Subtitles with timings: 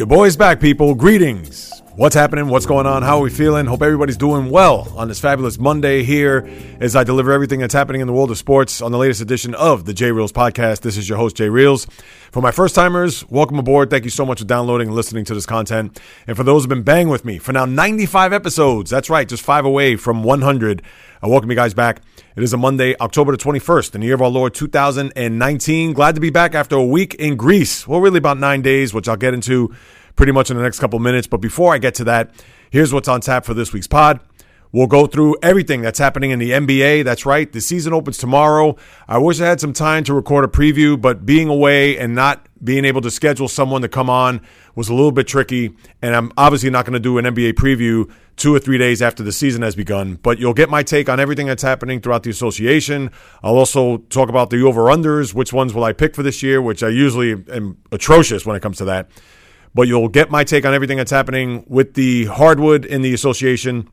[0.00, 0.94] Your boy's back, people.
[0.94, 1.82] Greetings.
[1.94, 2.48] What's happening?
[2.48, 3.02] What's going on?
[3.02, 3.66] How are we feeling?
[3.66, 6.48] Hope everybody's doing well on this fabulous Monday here
[6.80, 9.54] as I deliver everything that's happening in the world of sports on the latest edition
[9.54, 10.80] of the J Reels podcast.
[10.80, 11.84] This is your host, Jay Reels.
[12.32, 13.90] For my first timers, welcome aboard.
[13.90, 16.00] Thank you so much for downloading and listening to this content.
[16.26, 19.42] And for those who've been banging with me for now 95 episodes, that's right, just
[19.42, 20.80] five away from 100,
[21.22, 22.00] I welcome you guys back.
[22.34, 25.92] It is a Monday, October the 21st, in the year of our Lord 2019.
[25.92, 27.86] Glad to be back after a week in Greece.
[27.86, 29.74] Well, really about nine days, which I'll get into
[30.20, 31.26] pretty much in the next couple minutes.
[31.26, 32.30] But before I get to that,
[32.68, 34.20] here's what's on tap for this week's pod.
[34.70, 37.04] We'll go through everything that's happening in the NBA.
[37.04, 37.50] That's right.
[37.50, 38.76] The season opens tomorrow.
[39.08, 42.46] I wish I had some time to record a preview, but being away and not
[42.62, 44.42] being able to schedule someone to come on
[44.74, 45.74] was a little bit tricky.
[46.02, 49.22] And I'm obviously not going to do an NBA preview two or three days after
[49.22, 50.16] the season has begun.
[50.16, 53.10] But you'll get my take on everything that's happening throughout the association.
[53.42, 55.32] I'll also talk about the over unders.
[55.32, 58.60] Which ones will I pick for this year, which I usually am atrocious when it
[58.60, 59.08] comes to that.
[59.74, 63.88] But you'll get my take on everything that's happening with the hardwood in the association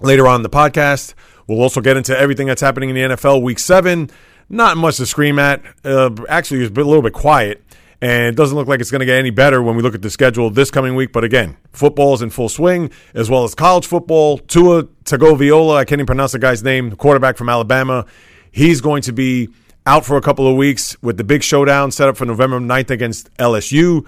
[0.00, 1.14] later on in the podcast.
[1.46, 4.10] We'll also get into everything that's happening in the NFL week seven.
[4.48, 5.62] Not much to scream at.
[5.84, 7.64] Uh, actually, it's a little bit quiet.
[8.02, 10.02] And it doesn't look like it's going to get any better when we look at
[10.02, 11.12] the schedule this coming week.
[11.12, 14.38] But again, football is in full swing, as well as college football.
[14.38, 18.04] Tua Tagovailoa, I can't even pronounce the guy's name, quarterback from Alabama.
[18.50, 19.50] He's going to be
[19.86, 22.90] out for a couple of weeks with the big showdown set up for November 9th
[22.90, 24.04] against LSU.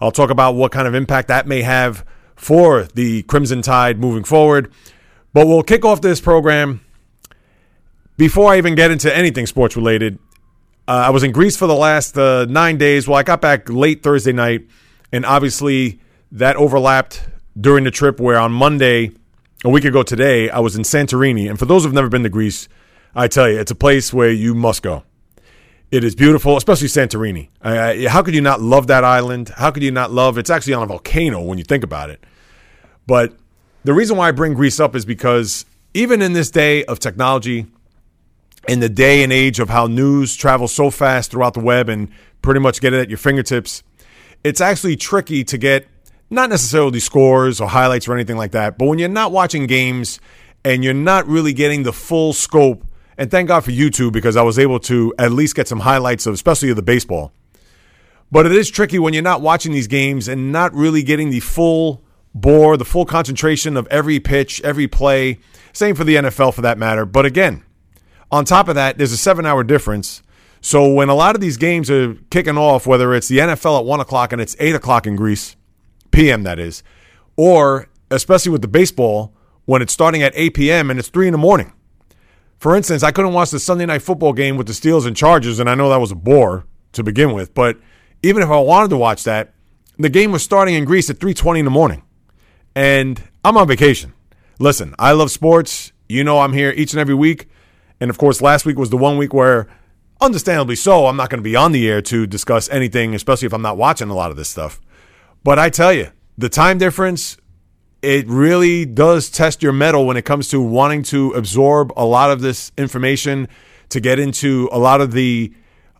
[0.00, 2.04] I'll talk about what kind of impact that may have
[2.36, 4.72] for the Crimson Tide moving forward.
[5.32, 6.80] But we'll kick off this program
[8.16, 10.18] before I even get into anything sports related.
[10.86, 13.06] Uh, I was in Greece for the last uh, nine days.
[13.06, 14.66] Well, I got back late Thursday night,
[15.12, 16.00] and obviously
[16.32, 17.28] that overlapped
[17.60, 19.10] during the trip where on Monday,
[19.64, 21.48] a week ago today, I was in Santorini.
[21.50, 22.68] And for those who've never been to Greece,
[23.14, 25.02] I tell you, it's a place where you must go.
[25.90, 27.48] It is beautiful, especially Santorini.
[27.62, 29.48] Uh, how could you not love that island?
[29.56, 30.36] How could you not love?
[30.36, 32.22] It's actually on a volcano when you think about it.
[33.06, 33.34] But
[33.84, 37.66] the reason why I bring Greece up is because even in this day of technology,
[38.68, 42.10] in the day and age of how news travels so fast throughout the web and
[42.42, 43.82] pretty much get it at your fingertips,
[44.44, 45.86] it's actually tricky to get
[46.28, 50.20] not necessarily scores or highlights or anything like that, but when you're not watching games
[50.64, 52.84] and you're not really getting the full scope,
[53.18, 56.26] and thank God for YouTube because I was able to at least get some highlights
[56.26, 57.32] of, especially of the baseball.
[58.30, 61.40] But it is tricky when you're not watching these games and not really getting the
[61.40, 65.40] full bore, the full concentration of every pitch, every play.
[65.72, 67.04] Same for the NFL for that matter.
[67.04, 67.64] But again,
[68.30, 70.22] on top of that, there's a seven hour difference.
[70.60, 73.84] So when a lot of these games are kicking off, whether it's the NFL at
[73.84, 75.56] one o'clock and it's eight o'clock in Greece,
[76.10, 76.82] PM that is,
[77.36, 80.90] or especially with the baseball when it's starting at 8 p.m.
[80.90, 81.72] and it's three in the morning.
[82.58, 85.60] For instance, I couldn't watch the Sunday night football game with the Steelers and Chargers,
[85.60, 87.54] and I know that was a bore to begin with.
[87.54, 87.76] But
[88.22, 89.54] even if I wanted to watch that,
[89.96, 92.02] the game was starting in Greece at 3:20 in the morning,
[92.74, 94.12] and I'm on vacation.
[94.58, 95.92] Listen, I love sports.
[96.08, 97.48] You know, I'm here each and every week.
[98.00, 99.68] And of course, last week was the one week where,
[100.20, 103.52] understandably so, I'm not going to be on the air to discuss anything, especially if
[103.52, 104.80] I'm not watching a lot of this stuff.
[105.44, 107.36] But I tell you, the time difference,
[108.02, 112.30] it really does test your mettle when it comes to wanting to absorb a lot
[112.30, 113.48] of this information,
[113.88, 115.52] to get into a lot of the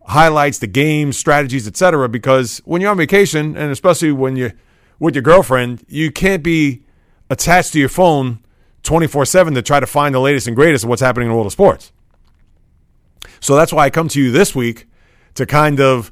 [0.07, 2.09] highlights, the games, strategies, etc.
[2.09, 4.53] Because when you're on vacation, and especially when you're
[4.99, 6.83] with your girlfriend, you can't be
[7.31, 8.41] attached to your phone
[8.83, 11.35] 24 7 to try to find the latest and greatest of what's happening in the
[11.35, 11.93] world of sports.
[13.41, 14.87] So that's why I come to you this week
[15.35, 16.11] to kind of,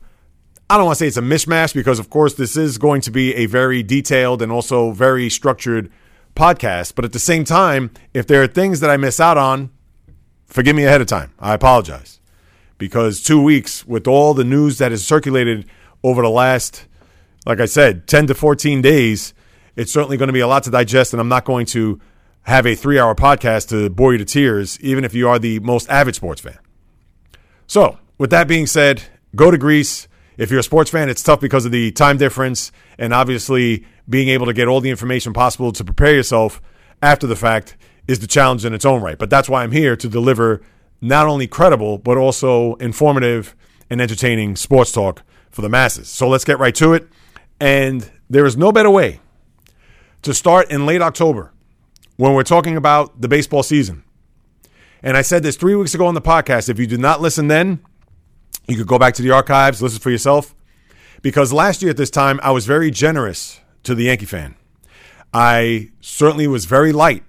[0.69, 3.13] I don't want to say it's a mishmash because, of course, this is going to
[3.13, 5.93] be a very detailed and also very structured
[6.35, 6.97] podcast.
[6.97, 9.71] But at the same time, if there are things that I miss out on,
[10.47, 11.33] forgive me ahead of time.
[11.39, 12.21] I apologize.
[12.79, 15.67] Because two weeks with all the news that has circulated
[16.03, 16.87] over the last,
[17.47, 19.35] like I said, 10 to 14 days,
[19.77, 22.01] it's certainly going to be a lot to digest, and I'm not going to
[22.43, 25.61] have a three hour podcast to bore you to tears, even if you are the
[25.61, 26.59] most avid sports fan.
[27.67, 29.03] So, with that being said,
[29.35, 30.09] go to Greece.
[30.37, 34.29] If you're a sports fan, it's tough because of the time difference and obviously being
[34.29, 36.61] able to get all the information possible to prepare yourself
[37.03, 39.19] after the fact is the challenge in its own right.
[39.19, 40.63] But that's why I'm here to deliver
[41.01, 43.55] not only credible, but also informative
[43.91, 46.09] and entertaining sports talk for the masses.
[46.09, 47.09] So let's get right to it.
[47.61, 49.21] And there is no better way
[50.23, 51.53] to start in late October
[52.17, 54.05] when we're talking about the baseball season.
[55.03, 56.69] And I said this three weeks ago on the podcast.
[56.69, 57.81] If you did not listen then,
[58.69, 60.55] you could go back to the archives, listen for yourself.
[61.23, 64.55] Because last year at this time, I was very generous to the Yankee fan.
[65.33, 67.25] I certainly was very light,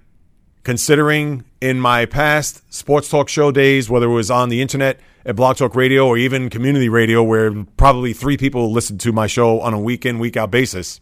[0.62, 5.36] considering in my past sports talk show days, whether it was on the internet at
[5.36, 9.60] Blog Talk Radio or even community radio, where probably three people listened to my show
[9.60, 11.00] on a week in, week out basis.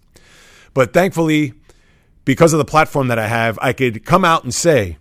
[0.74, 1.54] But thankfully,
[2.24, 4.98] because of the platform that I have, I could come out and say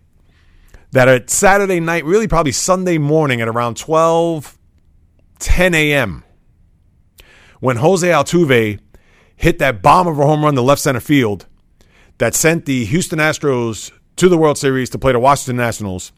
[0.91, 4.54] that at Saturday night, really probably Sunday morning at around 12,
[5.39, 6.23] 10 a.m.,
[7.59, 8.79] when Jose Altuve
[9.35, 11.45] hit that bomb of a home run to left center field
[12.17, 16.11] that sent the Houston Astros to the World Series to play the Washington Nationals,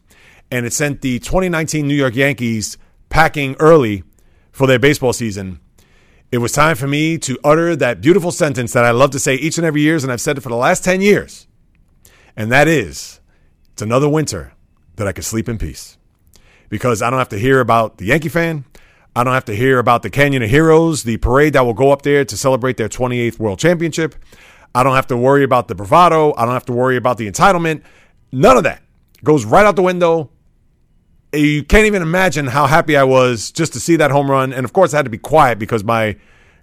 [0.50, 2.78] and it sent the 2019 New York Yankees
[3.08, 4.04] packing early
[4.52, 5.60] for their baseball season.
[6.30, 9.34] It was time for me to utter that beautiful sentence that I love to say
[9.34, 11.46] each and every year, and I've said it for the last 10 years.
[12.36, 13.20] And that is,
[13.72, 14.52] it's another winter
[14.96, 15.96] that I can sleep in peace.
[16.68, 18.66] Because I don't have to hear about the Yankee fan.
[19.18, 21.90] I don't have to hear about the Canyon of Heroes, the parade that will go
[21.90, 24.14] up there to celebrate their 28th World Championship.
[24.76, 26.32] I don't have to worry about the bravado.
[26.36, 27.82] I don't have to worry about the entitlement.
[28.30, 28.80] None of that
[29.24, 30.30] goes right out the window.
[31.32, 34.52] Eh, you can't even imagine how happy I was just to see that home run.
[34.52, 36.16] And of course, I had to be quiet because my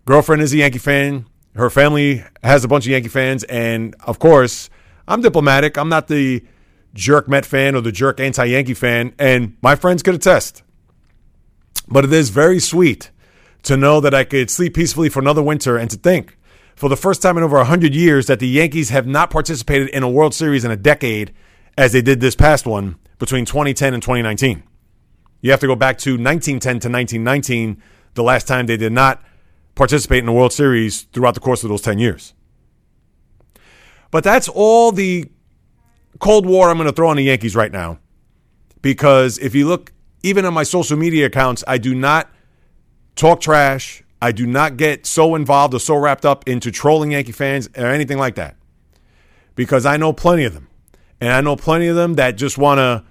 [0.05, 1.25] girlfriend is a Yankee fan.
[1.57, 3.43] Her family has a bunch of Yankee fans.
[3.43, 4.69] And of course,
[5.09, 5.77] I'm diplomatic.
[5.77, 6.41] I'm not the
[6.93, 9.13] jerk Met fan or the jerk anti Yankee fan.
[9.19, 10.63] And my friends could attest.
[11.87, 13.11] But it is very sweet
[13.63, 16.37] to know that I could sleep peacefully for another winter and to think
[16.75, 20.03] for the first time in over 100 years that the Yankees have not participated in
[20.03, 21.33] a World Series in a decade
[21.77, 24.63] as they did this past one between 2010 and 2019.
[25.41, 27.81] You have to go back to 1910 to 1919,
[28.13, 29.23] the last time they did not
[29.75, 32.33] participate in a World Series throughout the course of those 10 years.
[34.11, 35.29] But that's all the
[36.19, 37.99] Cold War I'm going to throw on the Yankees right now.
[38.81, 39.91] Because if you look,
[40.25, 42.29] even on my social media accounts, I do not
[43.15, 44.03] talk trash.
[44.19, 47.85] I do not get so involved or so wrapped up into trolling Yankee fans or
[47.85, 48.55] anything like that.
[49.53, 50.67] Because I know plenty of them.
[51.21, 53.03] And I know plenty of them that just want to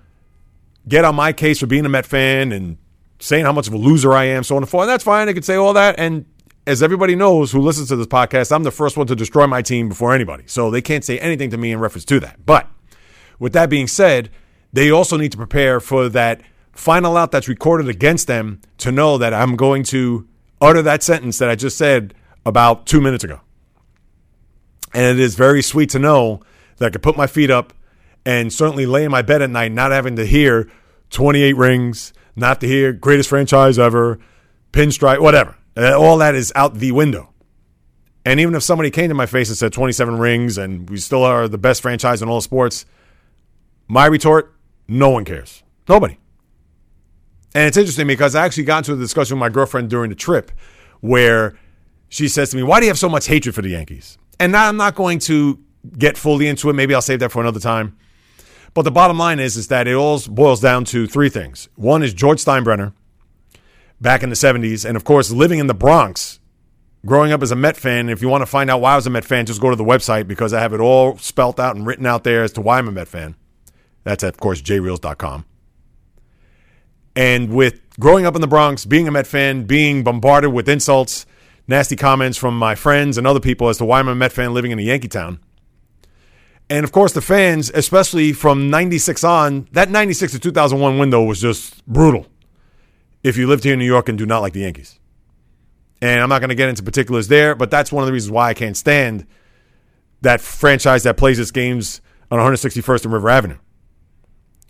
[0.89, 2.79] get on my case for being a Met fan and
[3.21, 4.83] saying how much of a loser I am, so on and forth.
[4.83, 5.27] And that's fine.
[5.27, 5.95] They can say all that.
[5.99, 6.27] And
[6.67, 9.63] as everybody knows who listens to this podcast, I'm the first one to destroy my
[9.63, 10.45] team before anybody.
[10.47, 12.45] So they can't say anything to me in reference to that.
[12.45, 12.69] But
[13.39, 14.31] with that being said,
[14.73, 16.41] they also need to prepare for that
[16.75, 20.29] final out that's recorded against them to know that I'm going to
[20.61, 23.41] utter that sentence that I just said about two minutes ago.
[24.93, 26.41] And it is very sweet to know
[26.77, 27.73] that I can put my feet up
[28.25, 30.71] and certainly lay in my bed at night not having to hear
[31.11, 34.19] 28 rings, not to hear greatest franchise ever,
[34.73, 35.57] pinstripe, whatever.
[35.77, 37.31] All that is out the window.
[38.25, 41.25] And even if somebody came to my face and said 27 rings and we still
[41.25, 42.87] are the best franchise in all sports,
[43.87, 44.55] my retort,
[44.89, 45.63] no one cares.
[45.89, 46.17] Nobody.
[47.55, 50.17] And it's interesting because I actually got into a discussion with my girlfriend during the
[50.17, 50.51] trip
[51.01, 51.57] where
[52.09, 54.19] she says to me, Why do you have so much hatred for the Yankees?
[54.41, 55.61] And now I'm not going to
[55.97, 56.73] get fully into it.
[56.73, 57.97] Maybe I'll save that for another time.
[58.73, 61.69] But the bottom line is, is that it all boils down to three things.
[61.77, 62.93] One is George Steinbrenner
[64.01, 64.85] back in the 70s.
[64.85, 66.41] And of course, living in the Bronx,
[67.07, 68.09] growing up as a Met fan.
[68.09, 69.77] If you want to find out why I was a Met fan, just go to
[69.77, 72.61] the website because I have it all spelt out and written out there as to
[72.61, 73.37] why I'm a Met fan.
[74.03, 75.45] That's, of course, jreels.com.
[77.17, 81.27] And with growing up in the Bronx, being a Met fan, being bombarded with insults,
[81.69, 84.53] nasty comments from my friends and other people as to why I'm a Met fan
[84.53, 85.39] living in a Yankee town.
[86.71, 91.41] And of course, the fans, especially from 96 on, that 96 to 2001 window was
[91.41, 92.27] just brutal
[93.23, 94.99] if you lived here in New York and do not like the Yankees.
[96.01, 98.31] And I'm not going to get into particulars there, but that's one of the reasons
[98.31, 99.27] why I can't stand
[100.23, 103.59] that franchise that plays its games on 161st and River Avenue.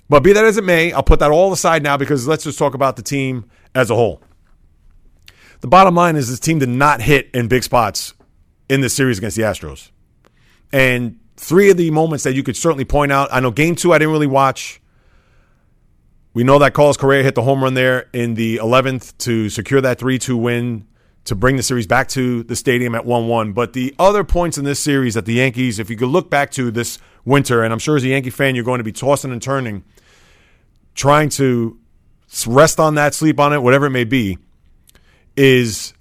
[0.09, 2.59] But be that as it may, I'll put that all aside now because let's just
[2.59, 4.23] talk about the team as a whole.
[5.61, 8.13] The bottom line is this team did not hit in big spots
[8.69, 9.91] in this series against the Astros.
[10.73, 13.93] And three of the moments that you could certainly point out, I know game two
[13.93, 14.81] I didn't really watch.
[16.35, 19.81] We know that Carlos Correa hit the home run there in the 11th to secure
[19.81, 20.87] that 3 2 win
[21.25, 23.53] to bring the series back to the stadium at 1 1.
[23.53, 26.51] But the other points in this series that the Yankees, if you could look back
[26.53, 29.33] to this winter, and I'm sure as a Yankee fan, you're going to be tossing
[29.33, 29.85] and turning
[30.95, 31.79] trying to
[32.47, 34.39] rest on that, sleep on it, whatever it may be,
[35.37, 35.93] is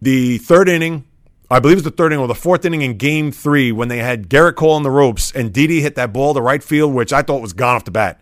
[0.00, 1.04] the third inning.
[1.50, 3.98] I believe it's the third inning or the fourth inning in game three when they
[3.98, 7.12] had Gerrit Cole on the ropes and Didi hit that ball to right field, which
[7.12, 8.20] I thought was gone off the bat.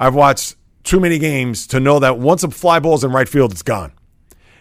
[0.00, 3.52] I've watched too many games to know that once a fly ball's in right field,
[3.52, 3.92] it's gone.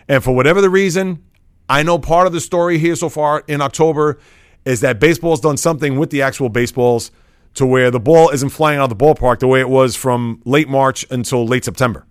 [0.07, 1.24] And for whatever the reason,
[1.69, 4.19] I know part of the story here so far in October
[4.65, 7.12] is that baseball's done something with the actual baseballs
[7.55, 10.41] to where the ball isn't flying out of the ballpark the way it was from
[10.46, 12.05] late March until late September.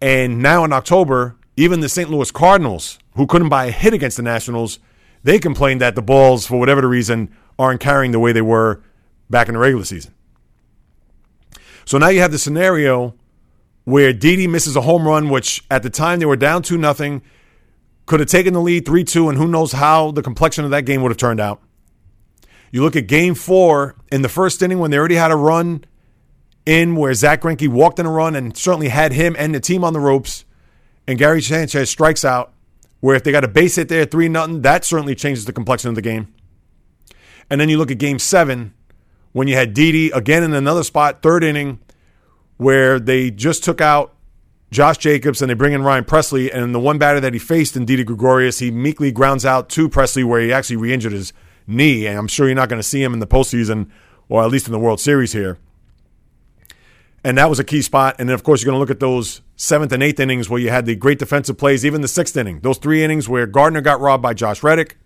[0.00, 2.10] And now in October, even the St.
[2.10, 4.78] Louis Cardinals, who couldn't buy a hit against the Nationals,
[5.22, 8.80] they complained that the balls, for whatever the reason, aren't carrying the way they were
[9.28, 10.14] back in the regular season.
[11.84, 13.14] So now you have the scenario
[13.84, 17.22] where Didi misses a home run, which at the time they were down 2 nothing.
[18.08, 20.84] Could have taken the lead 3 2, and who knows how the complexion of that
[20.84, 21.62] game would have turned out.
[22.72, 25.84] You look at game four in the first inning when they already had a run
[26.66, 29.84] in where Zach Greinke walked in a run and certainly had him and the team
[29.84, 30.44] on the ropes,
[31.06, 32.52] and Gary Sanchez strikes out.
[33.00, 35.88] Where if they got a base hit there, three nothing, that certainly changes the complexion
[35.88, 36.34] of the game.
[37.48, 38.74] And then you look at game seven
[39.30, 41.78] when you had Didi again in another spot, third inning,
[42.56, 44.16] where they just took out
[44.70, 46.54] Josh Jacobs and they bring in Ryan Pressly.
[46.54, 49.88] And the one batter that he faced in Didi Gregorius, he meekly grounds out to
[49.88, 51.32] Pressly where he actually re injured his
[51.66, 52.06] knee.
[52.06, 53.90] And I'm sure you're not going to see him in the postseason
[54.28, 55.58] or at least in the World Series here.
[57.24, 58.16] And that was a key spot.
[58.18, 60.60] And then, of course, you're going to look at those seventh and eighth innings where
[60.60, 62.60] you had the great defensive plays, even the sixth inning.
[62.60, 64.98] Those three innings where Gardner got robbed by Josh Reddick.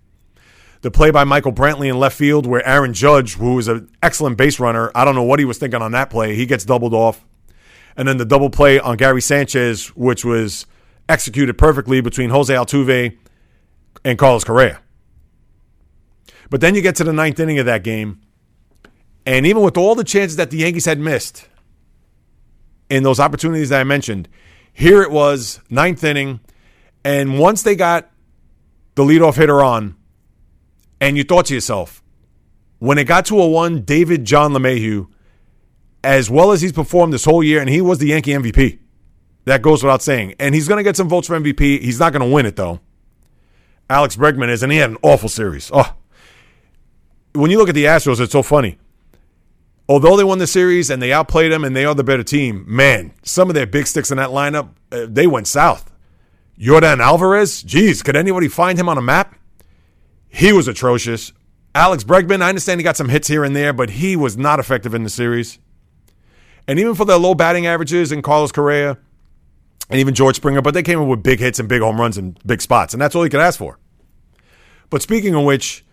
[0.83, 4.37] The play by Michael Brantley in left field where Aaron Judge, who is an excellent
[4.37, 6.35] base runner, I don't know what he was thinking on that play.
[6.35, 7.25] He gets doubled off
[7.97, 10.67] and then the double play on Gary Sanchez, which was
[11.09, 13.17] executed perfectly between Jose Altuve
[14.05, 14.81] and Carlos Correa.
[16.51, 18.21] But then you get to the ninth inning of that game,
[19.25, 21.49] and even with all the chances that the Yankees had missed
[22.91, 24.29] in those opportunities that I mentioned,
[24.73, 26.41] here it was, ninth inning,
[27.05, 28.11] and once they got
[28.95, 29.97] the leadoff hitter on,
[31.01, 32.03] and you thought to yourself,
[32.79, 35.09] when it got to a one, David John LeMahieu
[36.05, 38.79] as well as he's performed this whole year, and he was the Yankee MVP.
[39.45, 40.35] That goes without saying.
[40.39, 41.81] And he's going to get some votes for MVP.
[41.81, 42.81] He's not going to win it, though.
[43.91, 45.71] Alex Bregman is, and he had an awful series.
[45.73, 45.95] Oh.
[47.35, 48.79] When you look at the Astros, it's so funny.
[49.89, 52.65] Although they won the series and they outplayed them and they are the better team,
[52.69, 55.93] man, some of their big sticks in that lineup, uh, they went south.
[56.59, 59.35] Yordan Alvarez, geez, could anybody find him on a map?
[60.29, 61.33] He was atrocious.
[61.75, 64.61] Alex Bregman, I understand he got some hits here and there, but he was not
[64.61, 65.59] effective in the series.
[66.69, 68.99] And even for their low batting averages and Carlos Correa
[69.91, 72.17] and even George Springer, but they came in with big hits and big home runs
[72.17, 72.95] and big spots.
[72.95, 73.79] And that's all you could ask for.
[74.91, 75.85] But speaking of which,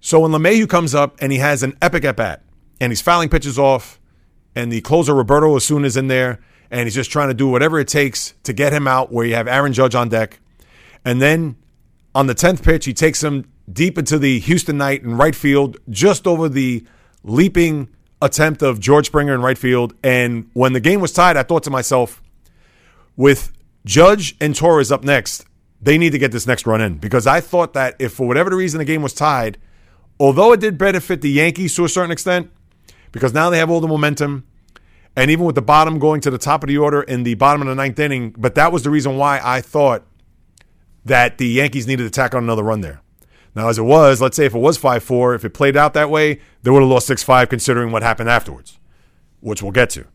[0.00, 2.42] so when LeMahieu comes up and he has an epic at bat
[2.80, 4.00] and he's fouling pitches off,
[4.54, 7.78] and the closer Roberto Osuna is in there, and he's just trying to do whatever
[7.78, 10.40] it takes to get him out where you have Aaron Judge on deck.
[11.04, 11.56] And then
[12.14, 15.76] on the 10th pitch, he takes him deep into the Houston night in right field,
[15.88, 16.84] just over the
[17.22, 17.88] leaping
[18.22, 19.94] attempt of George Springer in right field.
[20.02, 22.22] And when the game was tied, I thought to myself,
[23.16, 23.52] with
[23.84, 25.44] Judge and Torres up next,
[25.80, 28.50] they need to get this next run in because I thought that if for whatever
[28.50, 29.58] the reason the game was tied,
[30.18, 32.50] although it did benefit the Yankees to a certain extent,
[33.12, 34.46] because now they have all the momentum,
[35.16, 37.62] and even with the bottom going to the top of the order in the bottom
[37.62, 40.04] of the ninth inning, but that was the reason why I thought
[41.04, 43.00] that the Yankees needed to tack on another run there.
[43.54, 45.94] Now, as it was, let's say if it was 5 4, if it played out
[45.94, 48.78] that way, they would have lost 6 5 considering what happened afterwards,
[49.40, 50.06] which we'll get to.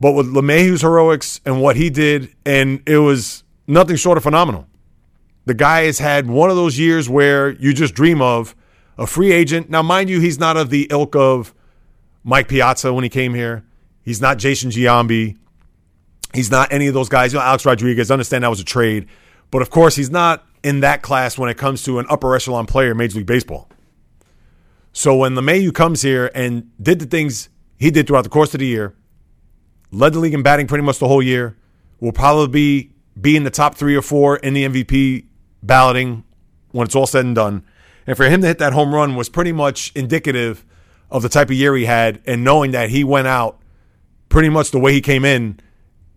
[0.00, 4.66] But with LeMahieu's heroics and what he did, and it was nothing short of phenomenal.
[5.44, 8.54] The guy has had one of those years where you just dream of
[8.96, 9.68] a free agent.
[9.68, 11.54] Now, mind you, he's not of the ilk of
[12.24, 13.64] Mike Piazza when he came here.
[14.02, 15.36] He's not Jason Giambi.
[16.32, 17.32] He's not any of those guys.
[17.32, 19.06] You know, Alex Rodriguez, understand that was a trade.
[19.50, 22.66] But of course, he's not in that class when it comes to an upper echelon
[22.66, 23.68] player in Major League Baseball.
[24.92, 27.48] So when LeMahieu comes here and did the things
[27.78, 28.94] he did throughout the course of the year,
[29.90, 31.56] led the league in batting pretty much the whole year,
[32.00, 35.26] will probably be, be in the top three or four in the MVP
[35.62, 36.24] balloting
[36.72, 37.64] when it's all said and done.
[38.06, 40.64] And for him to hit that home run was pretty much indicative
[41.10, 43.60] of the type of year he had and knowing that he went out
[44.28, 45.60] pretty much the way he came in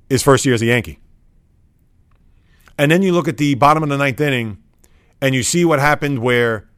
[0.09, 0.99] his first year as a Yankee.
[2.77, 4.57] And then you look at the bottom of the ninth inning
[5.21, 6.69] and you see what happened where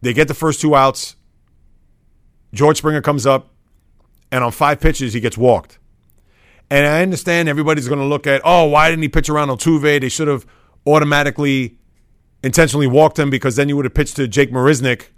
[0.00, 1.16] they get the first two outs.
[2.52, 3.50] George Springer comes up,
[4.30, 5.78] and on five pitches, he gets walked.
[6.70, 10.00] And I understand everybody's going to look at, oh, why didn't he pitch around Altuve?
[10.00, 10.46] They should have
[10.86, 11.78] automatically
[12.42, 15.08] intentionally walked him because then you would have pitched to Jake Marisnick,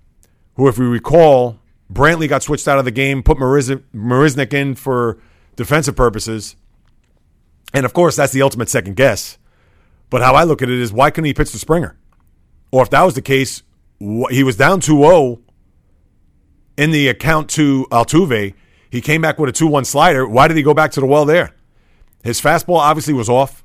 [0.54, 1.59] who, if we recall,
[1.92, 5.19] Brantley got switched out of the game, put Marisnick in for
[5.57, 6.57] defensive purposes.
[7.75, 9.38] And of course, that's the ultimate second guess.
[10.11, 11.97] But how I look at it is why couldn't he pitch to Springer?
[12.73, 13.62] Or if that was the case,
[13.99, 15.40] he was down 2 0
[16.76, 18.55] in the account to Altuve.
[18.90, 20.26] He came back with a 2 1 slider.
[20.26, 21.55] Why did he go back to the well there?
[22.23, 23.64] His fastball obviously was off,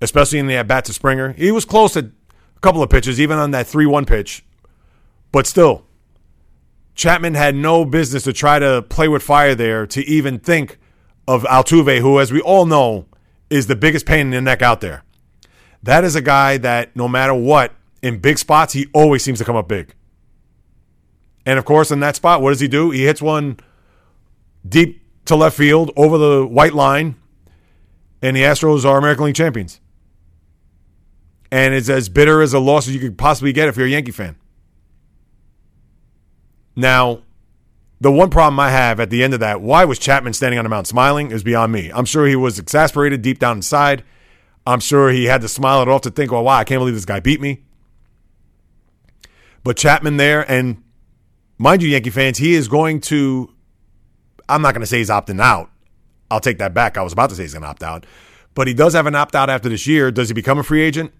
[0.00, 1.32] especially in the at bat to Springer.
[1.32, 4.44] He was close at a couple of pitches, even on that 3 1 pitch.
[5.32, 5.84] But still,
[6.94, 10.78] Chapman had no business to try to play with fire there to even think
[11.28, 13.06] of Altuve, who, as we all know,
[13.50, 15.02] is the biggest pain in the neck out there.
[15.86, 19.44] That is a guy that no matter what, in big spots, he always seems to
[19.44, 19.94] come up big.
[21.46, 22.90] And of course, in that spot, what does he do?
[22.90, 23.58] He hits one
[24.68, 27.14] deep to left field over the white line,
[28.20, 29.80] and the Astros are American League champions.
[31.52, 33.90] And it's as bitter as a loss as you could possibly get if you're a
[33.90, 34.34] Yankee fan.
[36.74, 37.22] Now,
[38.00, 40.64] the one problem I have at the end of that, why was Chapman standing on
[40.64, 41.92] the mound smiling, is beyond me.
[41.94, 44.02] I'm sure he was exasperated deep down inside.
[44.66, 46.94] I'm sure he had to smile it off to think, well, wow, I can't believe
[46.94, 47.62] this guy beat me.
[49.62, 50.82] But Chapman there, and
[51.58, 53.52] mind you, Yankee fans, he is going to,
[54.48, 55.70] I'm not going to say he's opting out.
[56.30, 56.98] I'll take that back.
[56.98, 58.06] I was about to say he's going to opt out.
[58.54, 60.10] But he does have an opt out after this year.
[60.10, 61.12] Does he become a free agent?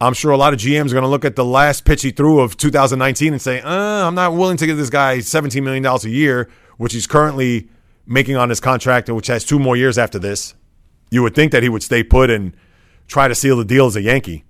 [0.00, 2.10] I'm sure a lot of GMs are going to look at the last pitch he
[2.10, 5.84] threw of 2019 and say, uh, I'm not willing to give this guy $17 million
[5.84, 7.68] a year, which he's currently
[8.06, 10.54] making on his contract, which has two more years after this.
[11.10, 12.56] You would think that he would stay put and
[13.06, 14.44] try to seal the deal as a Yankee.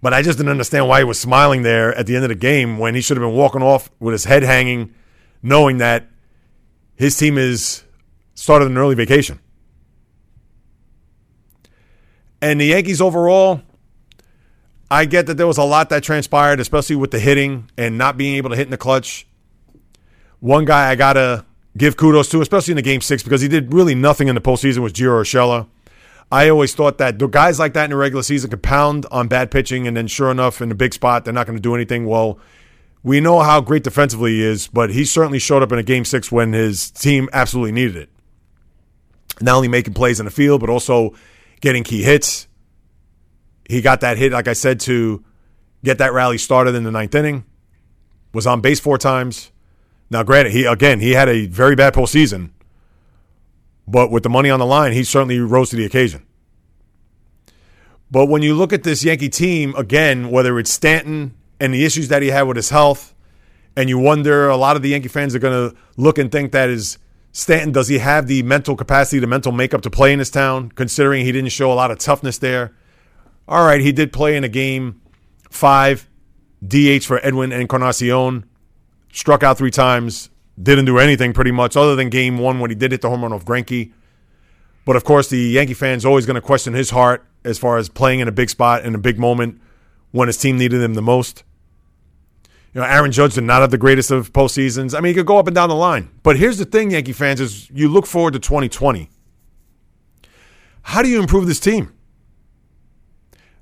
[0.00, 2.36] But I just didn't understand why he was smiling there at the end of the
[2.36, 4.94] game when he should have been walking off with his head hanging,
[5.42, 6.08] knowing that
[6.94, 7.82] his team is
[8.34, 9.40] started an early vacation.
[12.40, 13.62] And the Yankees overall,
[14.90, 18.16] I get that there was a lot that transpired, especially with the hitting and not
[18.16, 19.26] being able to hit in the clutch.
[20.38, 21.44] One guy I got to
[21.78, 24.40] give kudos to, especially in the game six, because he did really nothing in the
[24.40, 25.66] postseason, with Gio Urshela.
[26.30, 29.28] I always thought that the guys like that in the regular season could pound on
[29.28, 31.74] bad pitching, and then sure enough, in the big spot, they're not going to do
[31.74, 32.04] anything.
[32.04, 32.38] Well,
[33.02, 36.04] we know how great defensively he is, but he certainly showed up in a game
[36.04, 38.10] six when his team absolutely needed it.
[39.40, 41.14] Not only making plays in the field, but also
[41.60, 42.48] getting key hits.
[43.68, 45.24] He got that hit, like I said, to
[45.84, 47.44] get that rally started in the ninth inning.
[48.34, 49.50] Was on base four times.
[50.10, 52.50] Now, granted, he again he had a very bad postseason,
[53.86, 56.24] but with the money on the line, he certainly rose to the occasion.
[58.10, 62.08] But when you look at this Yankee team again, whether it's Stanton and the issues
[62.08, 63.14] that he had with his health,
[63.76, 66.52] and you wonder, a lot of the Yankee fans are going to look and think
[66.52, 66.98] that is
[67.32, 70.70] Stanton, does he have the mental capacity, the mental makeup to play in this town,
[70.70, 72.74] considering he didn't show a lot of toughness there?
[73.46, 75.00] All right, he did play in a game
[75.50, 76.08] five,
[76.66, 78.44] DH for Edwin Encarnacion,
[79.12, 82.74] struck out three times, didn't do anything pretty much other than game one when he
[82.74, 83.92] did hit the home run of Greinke.
[84.84, 87.88] But of course, the Yankee fans always going to question his heart as far as
[87.88, 89.60] playing in a big spot in a big moment
[90.10, 91.44] when his team needed him the most.
[92.74, 94.96] You know, Aaron Judge did not have the greatest of postseasons.
[94.96, 96.10] I mean, he could go up and down the line.
[96.22, 99.10] But here's the thing, Yankee fans, is you look forward to 2020.
[100.82, 101.92] How do you improve this team?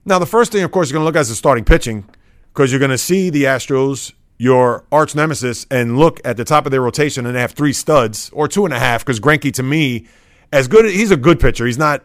[0.04, 2.08] Now, the first thing, of course, you're going to look at is the starting pitching
[2.52, 6.66] because you're going to see the Astros, your arch nemesis, and look at the top
[6.66, 9.52] of their rotation and they have three studs or two and a half because Greinke,
[9.54, 10.06] to me,
[10.52, 11.66] as good, as he's a good pitcher.
[11.66, 12.04] He's not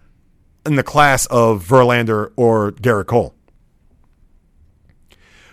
[0.66, 3.36] in the class of Verlander or Gerrit Cole.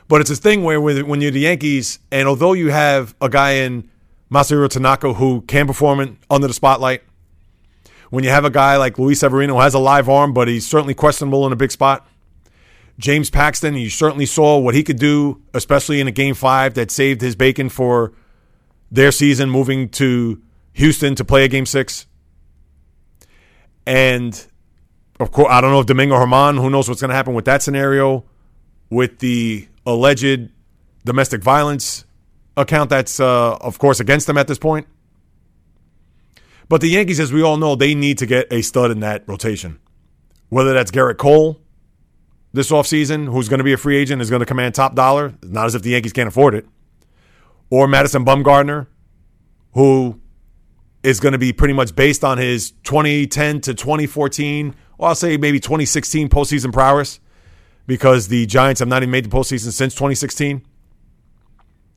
[0.06, 3.52] But it's a thing where when you're the Yankees, and although you have a guy
[3.52, 3.90] in
[4.30, 7.02] Masahiro Tanaka who can perform under the spotlight,
[8.10, 10.66] when you have a guy like Luis Severino who has a live arm, but he's
[10.66, 12.08] certainly questionable in a big spot.
[12.98, 16.90] James Paxton, you certainly saw what he could do, especially in a game five that
[16.90, 18.12] saved his bacon for
[18.90, 22.06] their season moving to Houston to play a game six.
[23.86, 24.46] And
[25.20, 27.44] of course, I don't know if Domingo German, who knows what's going to happen with
[27.44, 28.24] that scenario
[28.90, 30.50] with the alleged
[31.04, 32.04] domestic violence
[32.56, 34.86] account that's, uh, of course, against them at this point.
[36.68, 39.24] But the Yankees, as we all know, they need to get a stud in that
[39.26, 39.78] rotation.
[40.48, 41.60] Whether that's Gerrit Cole
[42.52, 45.34] this offseason, who's going to be a free agent, is going to command top dollar,
[45.42, 46.66] not as if the Yankees can't afford it,
[47.70, 48.86] or Madison Bumgarner,
[49.74, 50.20] who
[51.02, 55.36] is going to be pretty much based on his 2010 to 2014, or I'll say
[55.36, 57.20] maybe 2016 postseason prowess
[57.86, 60.64] because the Giants have not even made the postseason since 2016.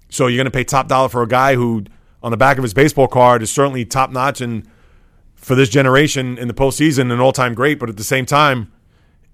[0.10, 1.86] So you're going to pay top dollar for a guy who,
[2.22, 4.68] on the back of his baseball card, is certainly top notch and
[5.36, 7.80] for this generation in the postseason, an all time great.
[7.80, 8.72] But at the same time,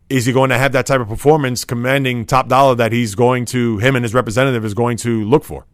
[0.09, 3.45] is he going to have that type of performance commanding top dollar that he's going
[3.45, 5.65] to, him and his representative is going to look for?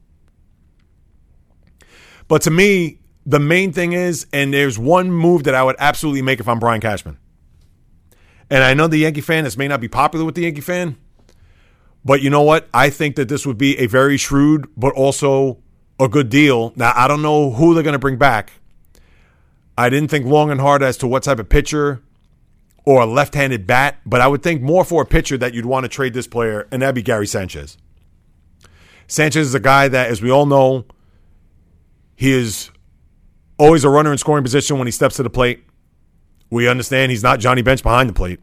[2.28, 6.22] But to me, the main thing is, and there's one move that I would absolutely
[6.22, 7.18] make if I'm Brian Cashman.
[8.50, 10.98] And I know the Yankee fan, this may not be popular with the Yankee fan,
[12.04, 12.68] but you know what?
[12.74, 15.60] I think that this would be a very shrewd, but also
[16.00, 16.74] a good deal.
[16.76, 18.54] Now, I don't know who they're going to bring back.
[19.78, 22.02] I didn't think long and hard as to what type of pitcher
[22.86, 25.66] or a left handed bat, but I would think more for a pitcher that you'd
[25.66, 27.78] want to trade this player, and that'd be Gary Sanchez.
[29.08, 30.86] Sanchez is a guy that, as we all know,
[32.16, 32.72] he is
[33.58, 35.64] always a runner in scoring position when he steps to the plate.
[36.50, 38.40] We understand he's not Johnny Bench behind the plate,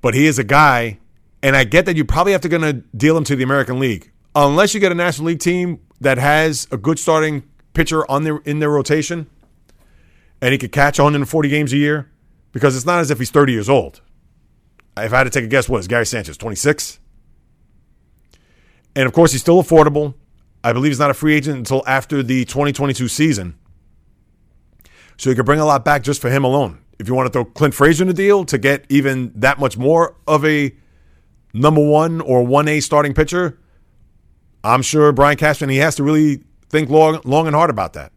[0.00, 0.98] but he is a guy,
[1.42, 3.78] and I get that you probably have to going to deal him to the American
[3.78, 8.24] League unless you get a National League team that has a good starting pitcher on
[8.24, 9.28] their in their rotation,
[10.40, 12.10] and he could catch 140 games a year,
[12.54, 14.00] because it's not as if he's 30 years old.
[14.96, 17.00] if I had to take a guess, what is Gary Sanchez, 26?
[18.96, 20.14] And of course, he's still affordable.
[20.62, 23.58] I believe he's not a free agent until after the 2022 season.
[25.16, 26.78] So you could bring a lot back just for him alone.
[26.98, 29.76] If you want to throw Clint Frazier in the deal to get even that much
[29.76, 30.72] more of a
[31.52, 33.58] number one or 1A starting pitcher,
[34.62, 38.12] I'm sure Brian Cashman, he has to really think long, long and hard about that.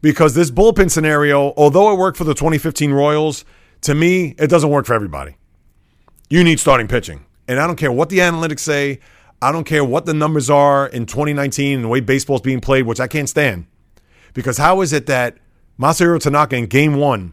[0.00, 3.44] Because this bullpen scenario, although it worked for the 2015 Royals,
[3.82, 5.36] to me, it doesn't work for everybody.
[6.30, 7.24] You need starting pitching.
[7.48, 9.00] And I don't care what the analytics say.
[9.40, 12.86] I don't care what the numbers are in 2019 and the way baseball's being played,
[12.86, 13.66] which I can't stand.
[14.34, 15.38] Because how is it that
[15.80, 17.32] Masahiro Tanaka in game one,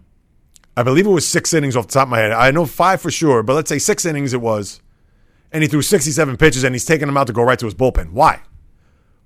[0.78, 2.32] I believe it was six innings off the top of my head.
[2.32, 4.82] I know five for sure, but let's say six innings it was.
[5.52, 7.76] And he threw 67 pitches and he's taking them out to go right to his
[7.76, 8.12] bullpen.
[8.12, 8.42] Why?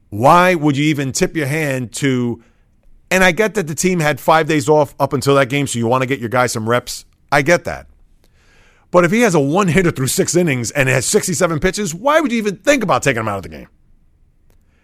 [0.09, 2.43] Why would you even tip your hand to?
[3.11, 5.79] And I get that the team had five days off up until that game, so
[5.79, 7.05] you want to get your guy some reps.
[7.31, 7.87] I get that.
[8.91, 12.19] But if he has a one hitter through six innings and has 67 pitches, why
[12.19, 13.67] would you even think about taking him out of the game?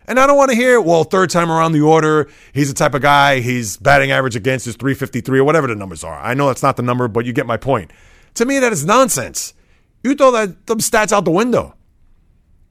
[0.08, 2.94] And I don't want to hear, well, third time around the order, he's the type
[2.94, 6.20] of guy, he's batting average against is 353 or whatever the numbers are.
[6.20, 7.92] I know that's not the number, but you get my point.
[8.36, 9.54] To me, that is nonsense.
[10.04, 11.76] You throw that them stats out the window.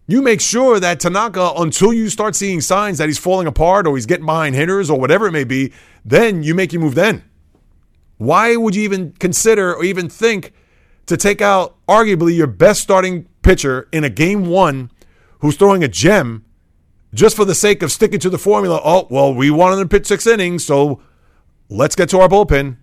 [0.06, 3.94] You make sure that Tanaka, until you start seeing signs that he's falling apart or
[3.96, 5.72] he's getting behind hitters or whatever it may be,
[6.04, 7.24] then you make your move then.
[8.18, 10.52] Why would you even consider or even think
[11.06, 14.90] to take out arguably your best starting pitcher in a game one
[15.40, 16.44] who's throwing a gem
[17.14, 18.80] just for the sake of sticking to the formula.
[18.84, 21.00] Oh, well, we wanted to pitch six innings, so
[21.68, 22.76] let's get to our bullpen.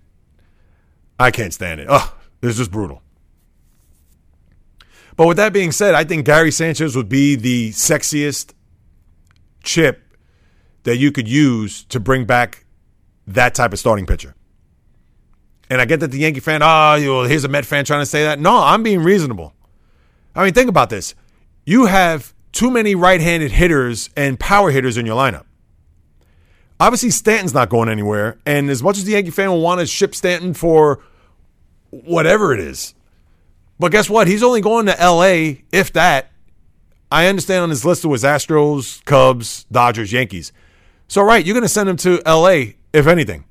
[1.20, 1.88] I can't stand it.
[1.90, 3.04] Oh, this is brutal.
[5.22, 8.54] But with that being said, I think Gary Sanchez would be the sexiest
[9.62, 10.02] chip
[10.82, 12.66] that you could use to bring back
[13.28, 14.34] that type of starting pitcher.
[15.70, 18.24] And I get that the Yankee fan, oh, here's a Met fan trying to say
[18.24, 18.40] that.
[18.40, 19.54] No, I'm being reasonable.
[20.34, 21.14] I mean, think about this.
[21.68, 25.46] You have too many right-handed hitters and power hitters in your lineup.
[26.80, 29.86] Obviously, Stanton's not going anywhere, and as much as the Yankee fan will want to
[29.86, 31.04] ship Stanton for
[31.92, 32.96] whatever it is,
[33.82, 34.28] but guess what?
[34.28, 35.64] He's only going to L.A.
[35.72, 36.30] if that.
[37.12, 40.54] I understand on his list it was Astros, Cubs, Dodgers, Yankees.
[41.08, 42.76] So right, you're going to send him to L.A.
[42.94, 43.44] if anything.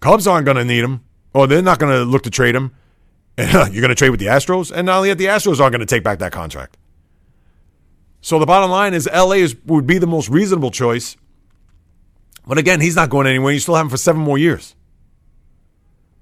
[0.00, 2.72] Cubs aren't going to need him, or they're not going to look to trade him.
[3.38, 5.80] you're going to trade with the Astros, and not only that, the Astros aren't going
[5.80, 6.76] to take back that contract.
[8.20, 11.16] So the bottom line is LA is, would be the most reasonable choice.
[12.46, 13.54] But again, he's not going anywhere.
[13.54, 14.74] You still have him for seven more years.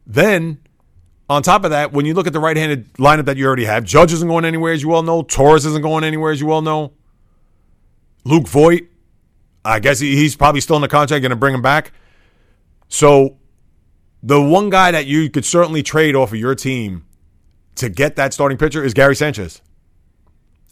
[0.06, 0.60] Then,
[1.30, 3.64] on top of that, when you look at the right handed lineup that you already
[3.64, 5.22] have, Judge isn't going anywhere, as you well know.
[5.22, 6.92] Torres isn't going anywhere, as you well know.
[8.24, 8.88] Luke Voit,
[9.64, 11.92] I guess he's probably still in the contract, going to bring him back.
[12.88, 13.38] So,
[14.24, 17.06] the one guy that you could certainly trade off of your team
[17.76, 19.62] to get that starting pitcher is Gary Sanchez.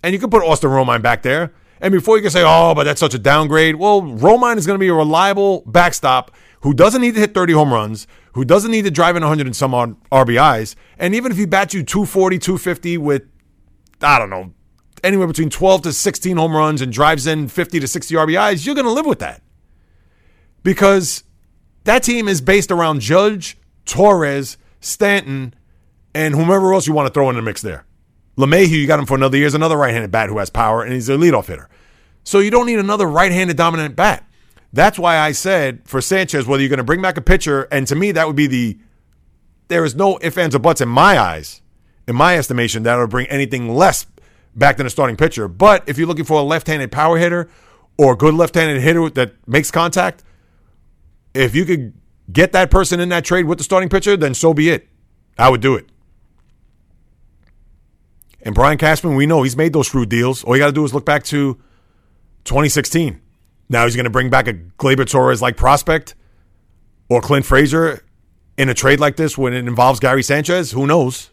[0.03, 1.55] And you can put Austin Romine back there.
[1.81, 4.75] And before you can say, oh, but that's such a downgrade, well, Romine is going
[4.75, 8.71] to be a reliable backstop who doesn't need to hit 30 home runs, who doesn't
[8.71, 10.75] need to drive in 100 and some RBIs.
[10.99, 13.23] And even if he bats you 240, 250 with,
[14.01, 14.53] I don't know,
[15.05, 18.75] anywhere between 12 to 16 home runs and drives in 50 to 60 RBIs, you're
[18.75, 19.43] going to live with that.
[20.63, 21.25] Because
[21.85, 25.55] that team is based around Judge, Torres, Stanton,
[26.15, 27.85] and whomever else you want to throw in the mix there.
[28.37, 30.93] LeMahieu, you got him for another year, is another right-handed bat who has power, and
[30.93, 31.69] he's a leadoff hitter.
[32.25, 34.28] So you don't need another right-handed dominant bat.
[34.73, 37.87] That's why I said for Sanchez, whether you're going to bring back a pitcher, and
[37.87, 38.79] to me that would be the
[39.69, 41.61] there is no ifs, ands, or buts in my eyes,
[42.07, 44.07] in my estimation, that would bring anything less
[44.55, 45.47] back than a starting pitcher.
[45.47, 47.51] But if you're looking for a left-handed power hitter
[47.99, 50.25] or a good left-handed hitter that makes contact,
[51.35, 51.93] if you could
[52.33, 54.89] get that person in that trade with the starting pitcher, then so be it.
[55.39, 55.87] I would do it.
[58.43, 60.45] And Brian Cashman, we know he's made those shrewd deals.
[60.45, 61.55] All you got to do is look back to
[62.45, 63.21] 2016.
[63.69, 66.15] Now he's going to bring back a Gleyber Torres like prospect
[67.09, 68.03] or Clint Frazier
[68.57, 70.73] in a trade like this when it involves Gary Sanchez.
[70.73, 71.31] Who knows?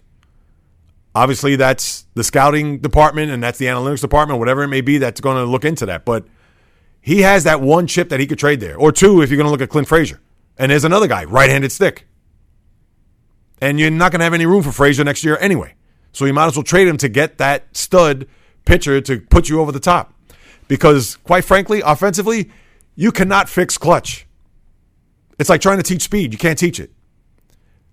[1.14, 5.22] Obviously, that's the scouting department and that's the analytics department, whatever it may be, that's
[5.22, 6.04] going to look into that.
[6.04, 6.26] But
[7.00, 9.46] he has that one chip that he could trade there, or two if you're going
[9.46, 10.20] to look at Clint Frazier.
[10.58, 12.08] And there's another guy, right handed stick.
[13.62, 15.76] And you're not going to have any room for Frazier next year anyway.
[16.12, 18.28] So you might as well trade him to get that stud
[18.66, 20.15] pitcher to put you over the top.
[20.68, 22.50] Because, quite frankly, offensively,
[22.96, 24.26] you cannot fix clutch.
[25.38, 26.32] It's like trying to teach speed.
[26.32, 26.92] You can't teach it.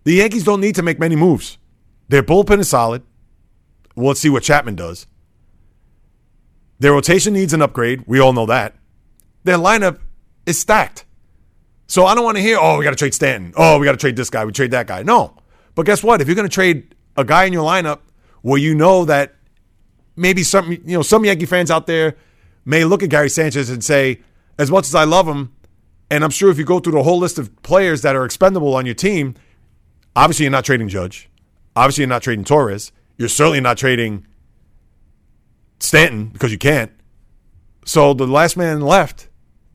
[0.05, 1.59] The Yankees don't need to make many moves.
[2.09, 3.03] Their bullpen is solid.
[3.95, 5.07] Well, let's see what Chapman does.
[6.79, 8.05] Their rotation needs an upgrade.
[8.07, 8.75] We all know that.
[9.45, 9.99] Their lineup
[10.47, 11.05] is stacked.
[11.87, 13.53] So I don't want to hear, oh, we got to trade Stanton.
[13.57, 14.45] Oh, we got to trade this guy.
[14.45, 15.03] We trade that guy.
[15.03, 15.37] No.
[15.75, 16.21] But guess what?
[16.21, 18.01] If you're going to trade a guy in your lineup
[18.41, 19.35] where you know that
[20.17, 22.17] maybe some you know some Yankee fans out there
[22.65, 24.21] may look at Gary Sanchez and say,
[24.59, 25.55] as much as I love him,
[26.11, 28.75] and I'm sure if you go through the whole list of players that are expendable
[28.75, 29.35] on your team,
[30.15, 31.29] obviously you're not trading Judge.
[31.75, 32.93] Obviously you're not trading Torres.
[33.17, 34.27] You're certainly not trading
[35.81, 36.93] Stanton because you can't.
[37.85, 39.29] So the last man left,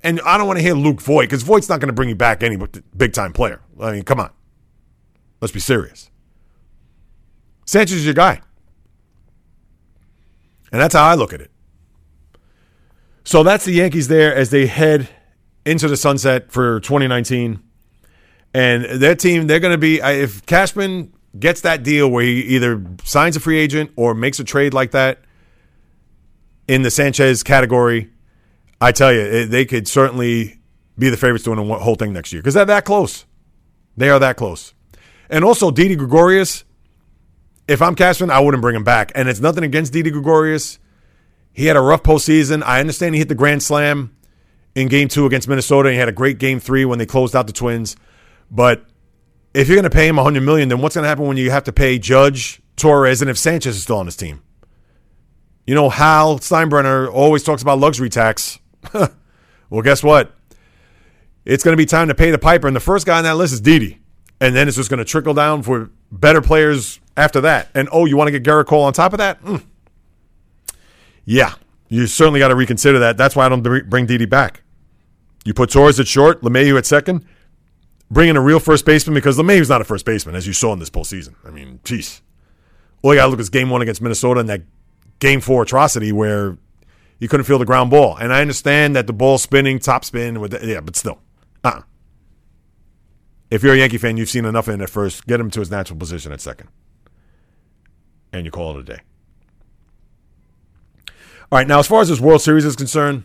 [0.04, 2.16] and I don't want to hear Luke Voit because Voit's not going to bring you
[2.16, 2.58] back any
[2.96, 3.62] big time player.
[3.80, 4.30] I mean, come on.
[5.42, 6.10] Let's be serious.
[7.66, 8.42] Sanchez is your guy.
[10.72, 11.52] And that's how I look at it.
[13.28, 15.10] So that's the Yankees there as they head
[15.66, 17.62] into the sunset for 2019.
[18.54, 22.82] And their team, they're going to be, if Cashman gets that deal where he either
[23.04, 25.20] signs a free agent or makes a trade like that
[26.70, 28.10] in the Sanchez category,
[28.80, 30.62] I tell you, they could certainly
[30.98, 33.26] be the favorites win the whole thing next year because they're that close.
[33.98, 34.74] They are that close.
[35.30, 36.64] And also, Didi Gregorius,
[37.68, 39.12] if I'm Cashman, I wouldn't bring him back.
[39.16, 40.80] And it's nothing against Didi Gregorius.
[41.58, 42.62] He had a rough postseason.
[42.62, 44.16] I understand he hit the grand slam
[44.76, 45.90] in game two against Minnesota.
[45.90, 47.96] And he had a great game three when they closed out the Twins.
[48.52, 48.86] But
[49.56, 51.50] if you're going to pay him 100 million, then what's going to happen when you
[51.50, 54.44] have to pay Judge, Torres, and if Sanchez is still on his team?
[55.66, 58.60] You know, Hal Steinbrenner always talks about luxury tax.
[58.94, 60.36] well, guess what?
[61.44, 62.68] It's going to be time to pay the piper.
[62.68, 63.98] And the first guy on that list is Didi.
[64.40, 67.70] And then it's just going to trickle down for better players after that.
[67.74, 69.42] And oh, you want to get Gerrit Cole on top of that?
[69.42, 69.64] Mm.
[71.30, 71.56] Yeah,
[71.90, 73.18] you certainly got to reconsider that.
[73.18, 74.64] That's why I don't bring Didi back.
[75.44, 77.26] You put Torres at short, LeMahieu at second,
[78.10, 80.72] bring in a real first baseman because LeMahieu's not a first baseman, as you saw
[80.72, 81.36] in this postseason.
[81.46, 82.22] I mean, jeez.
[83.02, 84.62] All you got to look at is game one against Minnesota and that
[85.20, 86.58] game four atrocity where
[87.20, 88.16] you couldn't feel the ground ball.
[88.16, 91.20] And I understand that the ball spinning, top spin, with the, yeah, but still.
[91.66, 91.82] Uh-uh.
[93.52, 95.28] If you're a Yankee fan, you've seen enough in at first.
[95.28, 96.70] Get him to his natural position at second.
[98.32, 99.02] And you call it a day.
[101.50, 103.24] All right, now as far as this World Series is concerned,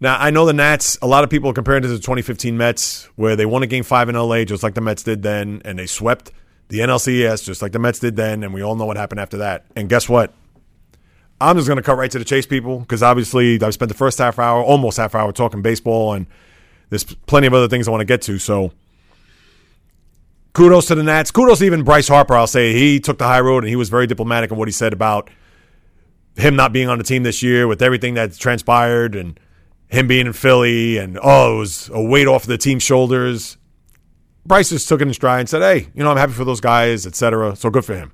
[0.00, 0.96] now I know the Nats.
[1.02, 3.84] A lot of people are comparing to the 2015 Mets, where they won a Game
[3.84, 6.32] Five in LA, just like the Mets did then, and they swept
[6.68, 9.36] the NLCS, just like the Mets did then, and we all know what happened after
[9.38, 9.66] that.
[9.76, 10.32] And guess what?
[11.38, 13.98] I'm just going to cut right to the chase, people, because obviously I've spent the
[13.98, 16.26] first half hour, almost half hour, talking baseball, and
[16.88, 18.38] there's plenty of other things I want to get to.
[18.38, 18.72] So
[20.54, 21.30] kudos to the Nats.
[21.30, 22.34] Kudos to even Bryce Harper.
[22.34, 24.72] I'll say he took the high road and he was very diplomatic in what he
[24.72, 25.28] said about
[26.36, 29.38] him not being on the team this year with everything that's transpired and
[29.88, 33.56] him being in Philly and oh, it was a weight off the team's shoulders.
[34.46, 36.60] Bryce just took it in stride and said, "Hey, you know, I'm happy for those
[36.60, 38.12] guys, etc." So good for him.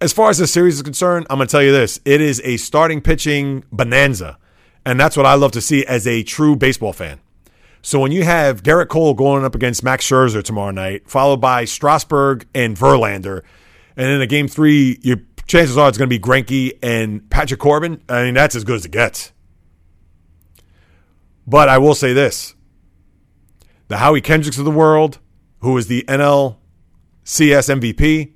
[0.00, 2.40] As far as this series is concerned, I'm going to tell you this: it is
[2.44, 4.38] a starting pitching bonanza,
[4.86, 7.20] and that's what I love to see as a true baseball fan.
[7.82, 11.64] So when you have Gerrit Cole going up against Max Scherzer tomorrow night, followed by
[11.64, 13.42] Strasburg and Verlander,
[13.96, 15.18] and in a game three, your
[15.50, 18.02] chances are it's going to be Greinke and Patrick Corbin.
[18.08, 19.32] I mean, that's as good as it gets.
[21.46, 22.54] But I will say this:
[23.88, 25.18] the Howie Kendricks of the world,
[25.60, 26.56] who is the NLCS
[27.24, 28.32] MVP,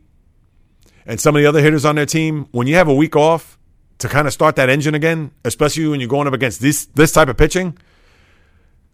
[1.06, 3.58] and some of the other hitters on their team, when you have a week off
[3.98, 7.12] to kind of start that engine again, especially when you're going up against this this
[7.12, 7.78] type of pitching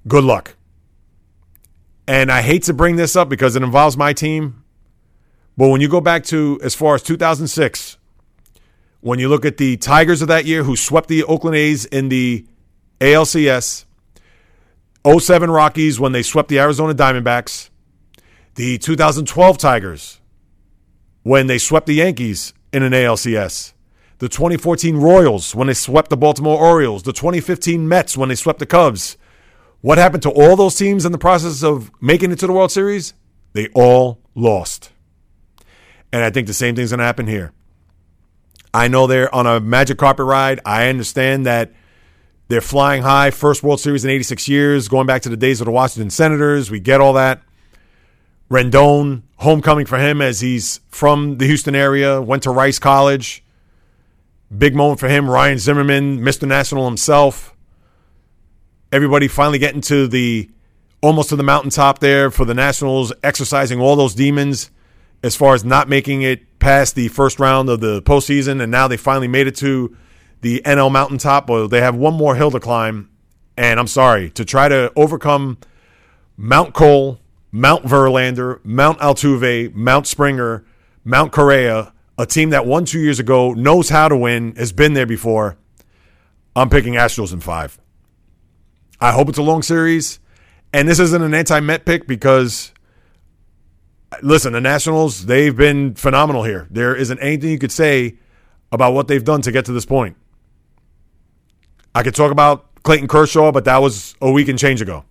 [0.06, 0.56] good luck.
[2.06, 4.64] And I hate to bring this up because it involves my team.
[5.56, 7.98] But when you go back to as far as 2006,
[9.00, 12.08] when you look at the Tigers of that year who swept the Oakland A's in
[12.08, 12.46] the
[13.00, 13.84] ALCS,
[15.06, 17.70] 07 Rockies when they swept the Arizona Diamondbacks,
[18.56, 20.20] the 2012 Tigers
[21.22, 23.72] when they swept the Yankees in an ALCS,
[24.18, 28.58] the 2014 Royals when they swept the Baltimore Orioles, the 2015 Mets when they swept
[28.58, 29.16] the Cubs,
[29.80, 32.70] what happened to all those teams in the process of making it to the World
[32.70, 33.14] Series?
[33.54, 34.92] They all lost.
[36.12, 37.52] And I think the same thing's going to happen here.
[38.72, 40.60] I know they're on a magic carpet ride.
[40.64, 41.72] I understand that
[42.48, 43.30] they're flying high.
[43.30, 46.70] First World Series in 86 years, going back to the days of the Washington Senators.
[46.70, 47.42] We get all that.
[48.50, 53.44] Rendon, homecoming for him as he's from the Houston area, went to Rice College.
[54.56, 55.30] Big moment for him.
[55.30, 56.46] Ryan Zimmerman, Mr.
[56.48, 57.54] National himself
[58.92, 60.48] everybody finally getting to the
[61.02, 64.70] almost to the mountaintop there for the Nationals, exercising all those demons
[65.22, 68.88] as far as not making it past the first round of the postseason, and now
[68.88, 69.96] they finally made it to
[70.40, 71.48] the NL mountaintop.
[71.48, 73.10] Well, they have one more hill to climb,
[73.56, 75.58] and I'm sorry to try to overcome
[76.36, 77.20] Mount Cole,
[77.52, 80.64] Mount Verlander, Mount Altuve, Mount Springer,
[81.04, 84.92] Mount Correa, a team that won two years ago, knows how to win, has been
[84.94, 85.56] there before.
[86.54, 87.78] I'm picking Astros in five.
[89.00, 90.20] I hope it's a long series.
[90.72, 92.72] And this isn't an anti Met pick because
[94.22, 96.66] listen, the Nationals, they've been phenomenal here.
[96.70, 98.18] There isn't anything you could say
[98.72, 100.16] about what they've done to get to this point.
[101.94, 105.04] I could talk about Clayton Kershaw, but that was a week and change ago.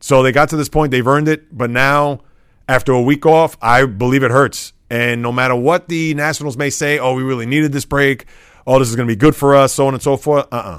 [0.00, 2.20] So they got to this point, they've earned it, but now
[2.68, 4.72] after a week off, I believe it hurts.
[4.90, 8.26] And no matter what the Nationals may say, oh, we really needed this break,
[8.66, 10.56] oh, this is going to be good for us, so on and so forth, uh
[10.56, 10.70] uh-uh.
[10.76, 10.78] uh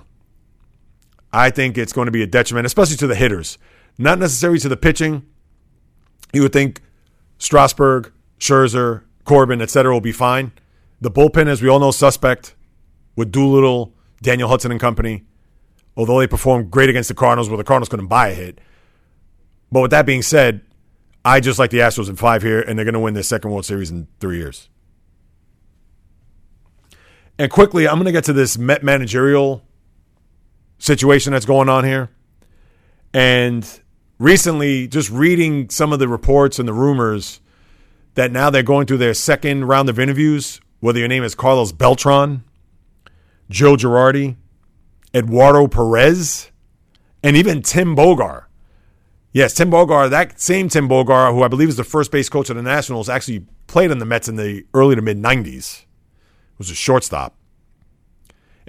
[1.31, 3.59] I think it's going to be a detriment, especially to the hitters.
[3.99, 5.27] Not necessarily to the pitching.
[6.33, 6.81] You would think
[7.37, 10.51] Strasburg, Scherzer, Corbin, etc., will be fine.
[11.01, 12.55] The bullpen, as we all know, suspect
[13.15, 15.23] with Doolittle, Daniel Hudson and company.
[15.95, 18.59] Although they performed great against the Cardinals, where the Cardinals couldn't buy a hit.
[19.71, 20.61] But with that being said,
[21.25, 23.51] I just like the Astros in five here, and they're going to win their second
[23.51, 24.69] World Series in three years.
[27.37, 29.63] And quickly, I'm going to get to this Met managerial
[30.77, 32.09] situation that's going on here.
[33.13, 33.67] And
[34.19, 37.39] recently, just reading some of the reports and the rumors
[38.13, 41.71] that now they're going through their second round of interviews, whether your name is Carlos
[41.71, 42.43] Beltran,
[43.49, 44.35] Joe Girardi,
[45.13, 46.51] Eduardo Perez,
[47.23, 48.45] and even Tim Bogar.
[49.31, 52.49] Yes, Tim Bogar, that same Tim Bogar, who I believe is the first base coach
[52.49, 55.85] of the Nationals, actually played in the Mets in the early to mid 90s.
[56.57, 57.38] Was a shortstop.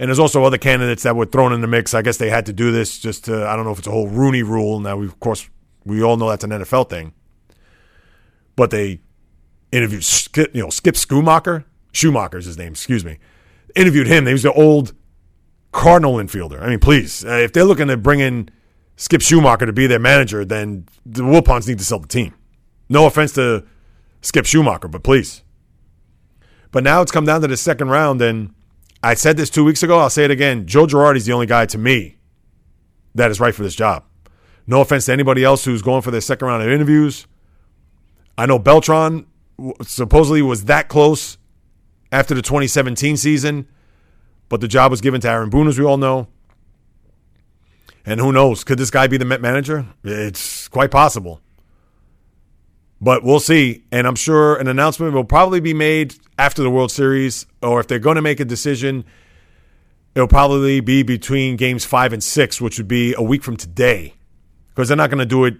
[0.01, 1.93] And there's also other candidates that were thrown in the mix.
[1.93, 3.91] I guess they had to do this just to, I don't know if it's a
[3.91, 4.79] whole Rooney rule.
[4.79, 5.47] Now, we, of course,
[5.85, 7.13] we all know that's an NFL thing.
[8.55, 9.01] But they
[9.71, 10.03] interviewed,
[10.55, 11.65] you know, Skip Schumaker.
[11.93, 13.19] Schumaker's his name, excuse me.
[13.75, 14.25] Interviewed him.
[14.25, 14.93] He was the old
[15.71, 16.59] Cardinal infielder.
[16.59, 18.49] I mean, please, uh, if they're looking to bring in
[18.95, 22.33] Skip Schumaker to be their manager, then the Wilpons need to sell the team.
[22.89, 23.65] No offense to
[24.21, 25.43] Skip Schumaker, but please.
[26.71, 28.55] But now it's come down to the second round, and
[29.03, 29.99] I said this two weeks ago.
[29.99, 30.67] I'll say it again.
[30.67, 32.17] Joe Girardi's the only guy to me
[33.15, 34.03] that is right for this job.
[34.67, 37.27] No offense to anybody else who's going for their second round of interviews.
[38.37, 39.25] I know Beltran
[39.81, 41.37] supposedly was that close
[42.11, 43.67] after the 2017 season,
[44.49, 46.27] but the job was given to Aaron Boone, as we all know.
[48.05, 48.63] And who knows?
[48.63, 49.85] Could this guy be the Met manager?
[50.03, 51.41] It's quite possible.
[53.01, 53.83] But we'll see.
[53.91, 57.87] And I'm sure an announcement will probably be made after the World Series, or if
[57.87, 59.03] they're going to make a decision,
[60.13, 64.13] it'll probably be between games five and six, which would be a week from today,
[64.69, 65.55] because they're not going to do it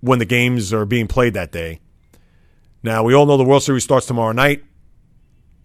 [0.00, 1.80] when the games are being played that day.
[2.84, 4.64] Now, we all know the World Series starts tomorrow night,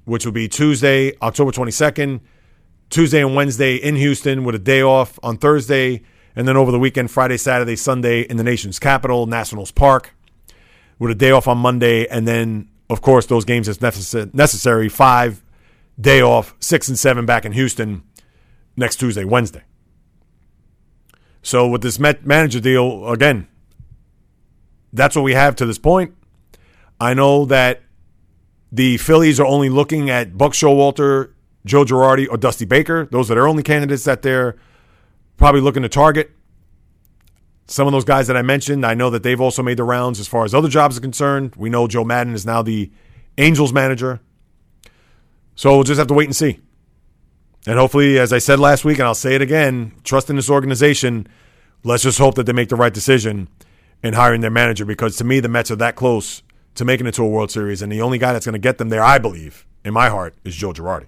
[0.06, 2.20] which will be Tuesday, October 22nd,
[2.90, 6.02] Tuesday and Wednesday in Houston with a day off on Thursday,
[6.36, 10.15] and then over the weekend, Friday, Saturday, Sunday in the nation's capital, Nationals Park
[11.00, 14.90] with a day off on Monday, and then of course those games as necessary.
[14.90, 15.44] Five
[16.00, 18.04] day off, six and seven back in Houston
[18.76, 19.64] next Tuesday, Wednesday.
[21.42, 23.48] So with this manager deal, again,
[24.92, 26.16] that's what we have to this point.
[27.00, 27.82] I know that
[28.72, 31.32] the Phillies are only looking at Buck Showalter,
[31.66, 33.08] Joe Girardi, or Dusty Baker.
[33.12, 34.56] Those are their only candidates that they're
[35.38, 36.32] probably looking to target.
[37.68, 40.20] Some of those guys that I mentioned, I know that they've also made the rounds
[40.20, 41.56] as far as other jobs are concerned.
[41.56, 42.92] We know Joe Maddon is now the
[43.38, 44.20] Angels manager.
[45.56, 46.60] So we'll just have to wait and see.
[47.66, 50.50] And hopefully, as I said last week, and I'll say it again, trust in this
[50.50, 51.28] organization.
[51.84, 53.48] Let's just hope that they make the right decision
[54.04, 56.44] in hiring their manager because to me, the Mets are that close
[56.76, 57.82] to making it to a World Series.
[57.82, 60.36] And the only guy that's going to get them there, I believe, in my heart,
[60.44, 61.08] is Joe Girardi.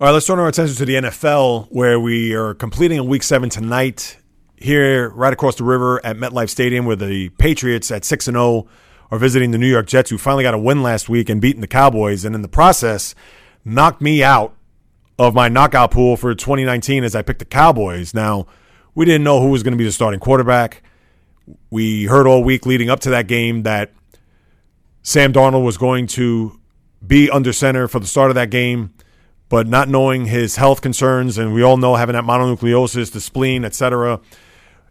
[0.00, 3.22] All right, let's turn our attention to the NFL, where we are completing a week
[3.22, 4.16] seven tonight
[4.56, 8.66] here right across the river at MetLife Stadium where the Patriots at 6 and 0
[9.10, 11.60] are visiting the New York Jets who finally got a win last week and beating
[11.60, 13.14] the Cowboys and in the process
[13.64, 14.54] knocked me out
[15.18, 18.14] of my knockout pool for 2019 as I picked the Cowboys.
[18.14, 18.46] Now,
[18.94, 20.82] we didn't know who was going to be the starting quarterback.
[21.70, 23.92] We heard all week leading up to that game that
[25.02, 26.58] Sam Darnold was going to
[27.06, 28.94] be under center for the start of that game,
[29.48, 33.64] but not knowing his health concerns, and we all know having that mononucleosis, the spleen,
[33.64, 34.20] et etc.,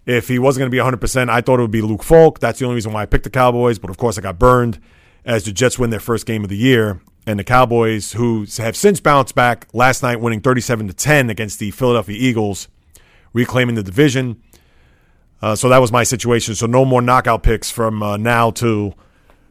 [0.05, 2.39] if he wasn't going to be 100%, I thought it would be Luke Falk.
[2.39, 3.79] That's the only reason why I picked the Cowboys.
[3.79, 4.79] But of course, I got burned
[5.25, 7.01] as the Jets win their first game of the year.
[7.25, 11.57] And the Cowboys, who have since bounced back last night, winning 37 to 10 against
[11.59, 12.67] the Philadelphia Eagles,
[13.31, 14.41] reclaiming the division.
[15.41, 16.53] Uh, so that was my situation.
[16.53, 18.93] So no more knockout picks from uh, now to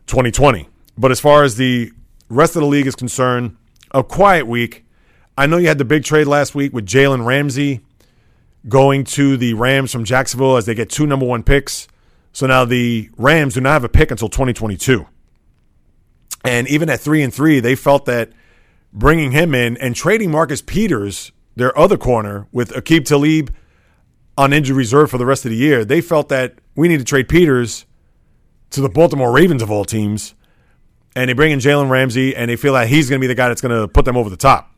[0.06, 0.68] 2020.
[0.98, 1.92] But as far as the
[2.28, 3.56] rest of the league is concerned,
[3.92, 4.84] a quiet week.
[5.36, 7.80] I know you had the big trade last week with Jalen Ramsey
[8.68, 11.88] going to the Rams from Jacksonville as they get two number one picks.
[12.32, 15.06] So now the Rams do not have a pick until 2022.
[16.44, 18.32] And even at three and three, they felt that
[18.92, 23.54] bringing him in and trading Marcus Peters, their other corner, with Aqib Talib
[24.36, 27.04] on injury reserve for the rest of the year, they felt that we need to
[27.04, 27.84] trade Peters
[28.70, 30.34] to the Baltimore Ravens of all teams,
[31.14, 33.34] and they bring in Jalen Ramsey, and they feel like he's going to be the
[33.34, 34.74] guy that's going to put them over the top.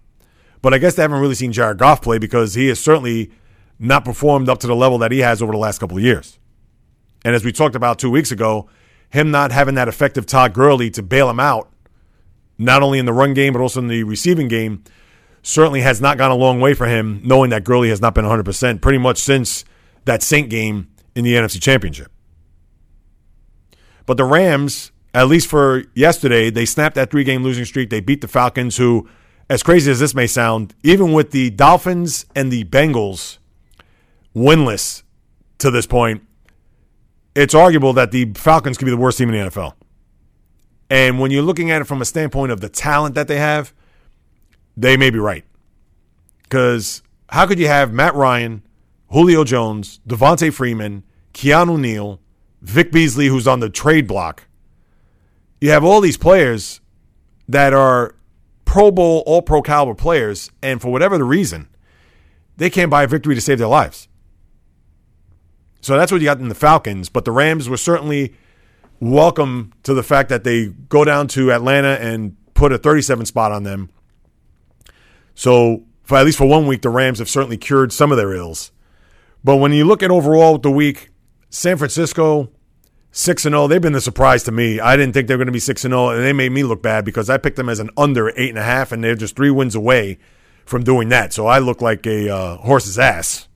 [0.60, 3.30] But I guess they haven't really seen Jared Goff play because he has certainly
[3.78, 6.38] not performed up to the level that he has over the last couple of years.
[7.24, 8.68] And as we talked about two weeks ago,
[9.10, 11.70] him not having that effective Todd Gurley to bail him out,
[12.58, 14.84] not only in the run game, but also in the receiving game,
[15.42, 18.24] certainly has not gone a long way for him, knowing that Gurley has not been
[18.24, 19.64] 100% pretty much since
[20.04, 22.10] that Saint game in the NFC Championship.
[24.06, 27.90] But the Rams, at least for yesterday, they snapped that three game losing streak.
[27.90, 29.08] They beat the Falcons, who,
[29.48, 33.38] as crazy as this may sound, even with the Dolphins and the Bengals
[34.34, 35.02] winless
[35.58, 36.22] to this point,
[37.34, 39.74] it's arguable that the Falcons could be the worst team in the NFL.
[40.90, 43.72] And when you're looking at it from a standpoint of the talent that they have,
[44.76, 45.44] they may be right.
[46.42, 48.62] Because how could you have Matt Ryan,
[49.10, 52.20] Julio Jones, Devonta Freeman, Keanu Neal,
[52.60, 54.46] Vic Beasley, who's on the trade block?
[55.60, 56.80] You have all these players
[57.48, 58.14] that are
[58.64, 61.68] Pro Bowl, all pro caliber players, and for whatever the reason,
[62.56, 64.08] they can't buy a victory to save their lives.
[65.84, 67.08] So that's what you got in the Falcons.
[67.08, 68.34] But the Rams were certainly
[69.00, 73.52] welcome to the fact that they go down to Atlanta and put a 37 spot
[73.52, 73.90] on them.
[75.34, 78.32] So for at least for one week, the Rams have certainly cured some of their
[78.32, 78.72] ills.
[79.42, 81.10] But when you look at overall the week,
[81.50, 82.50] San Francisco
[83.14, 83.66] six and zero.
[83.68, 84.80] They've been the surprise to me.
[84.80, 86.64] I didn't think they were going to be six and zero, and they made me
[86.64, 89.14] look bad because I picked them as an under eight and a half, and they're
[89.14, 90.18] just three wins away
[90.66, 91.32] from doing that.
[91.32, 93.48] So I look like a uh, horse's ass.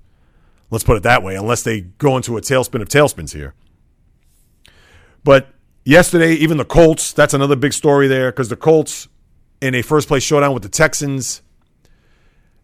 [0.70, 3.54] Let's put it that way, unless they go into a tailspin of tailspins here.
[5.24, 5.48] But
[5.84, 9.08] yesterday, even the Colts, that's another big story there because the Colts
[9.60, 11.42] in a first place showdown with the Texans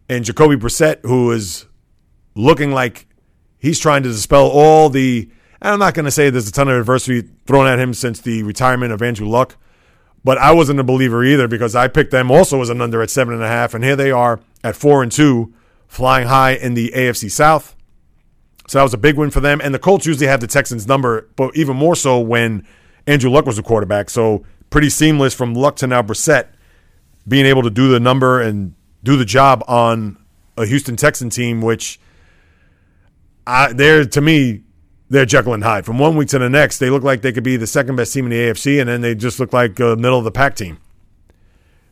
[0.07, 1.65] and Jacoby Brissett, who is
[2.35, 3.07] looking like
[3.57, 5.29] he's trying to dispel all the.
[5.61, 8.21] And I'm not going to say there's a ton of adversity thrown at him since
[8.21, 9.57] the retirement of Andrew Luck,
[10.23, 13.09] but I wasn't a believer either because I picked them also as an under at
[13.09, 15.53] seven and a half, and here they are at four and two,
[15.87, 17.75] flying high in the AFC South.
[18.67, 19.61] So that was a big win for them.
[19.63, 22.65] And the Colts usually have the Texans' number, but even more so when
[23.05, 24.09] Andrew Luck was the quarterback.
[24.09, 26.47] So pretty seamless from Luck to now Brissett
[27.27, 30.17] being able to do the number and do the job on
[30.57, 31.99] a Houston Texan team, which
[33.45, 34.63] I, they're to me
[35.09, 35.85] they're Jekyll and Hyde.
[35.85, 38.13] From one week to the next, they look like they could be the second best
[38.13, 40.55] team in the AFC, and then they just look like a middle of the pack
[40.55, 40.79] team.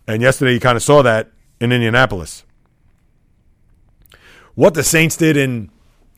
[0.08, 2.44] And yesterday, you kind of saw that in Indianapolis.
[4.56, 5.70] What the Saints did in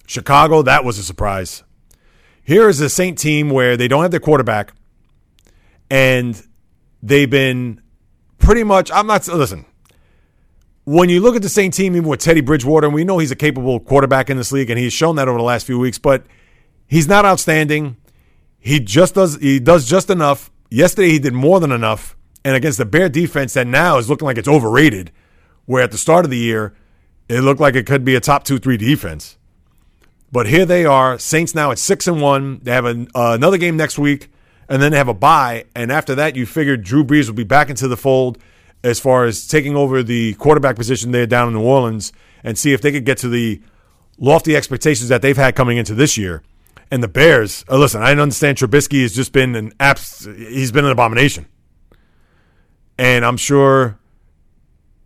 [0.05, 1.63] Chicago, that was a surprise.
[2.43, 4.73] Here is a Saint team where they don't have their quarterback,
[5.89, 6.41] and
[7.01, 7.81] they've been
[8.37, 8.91] pretty much.
[8.91, 9.65] I'm not listen.
[10.83, 13.31] When you look at the Saint team, even with Teddy Bridgewater, and we know he's
[13.31, 15.97] a capable quarterback in this league, and he's shown that over the last few weeks,
[15.97, 16.25] but
[16.85, 17.97] he's not outstanding.
[18.59, 20.51] He just does he does just enough.
[20.69, 24.27] Yesterday he did more than enough, and against the Bear defense that now is looking
[24.27, 25.11] like it's overrated,
[25.65, 26.75] where at the start of the year
[27.27, 29.37] it looked like it could be a top two three defense.
[30.35, 32.59] But here they are, Saints now at six and one.
[32.61, 34.27] They have uh, another game next week,
[34.67, 35.63] and then they have a bye.
[35.73, 38.37] And after that, you figured Drew Brees will be back into the fold
[38.83, 42.11] as far as taking over the quarterback position there down in New Orleans,
[42.43, 43.61] and see if they could get to the
[44.17, 46.43] lofty expectations that they've had coming into this year.
[46.91, 50.83] And the Bears, uh, listen, I understand Trubisky has just been an abs- he's been
[50.83, 51.45] an abomination,
[52.97, 53.97] and I'm sure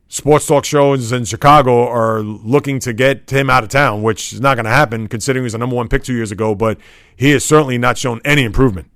[0.10, 4.42] sports talk shows in Chicago are looking to get him out of town, which is
[4.42, 6.78] not going to happen considering he was a number one pick two years ago, but
[7.16, 8.90] he has certainly not shown any improvement.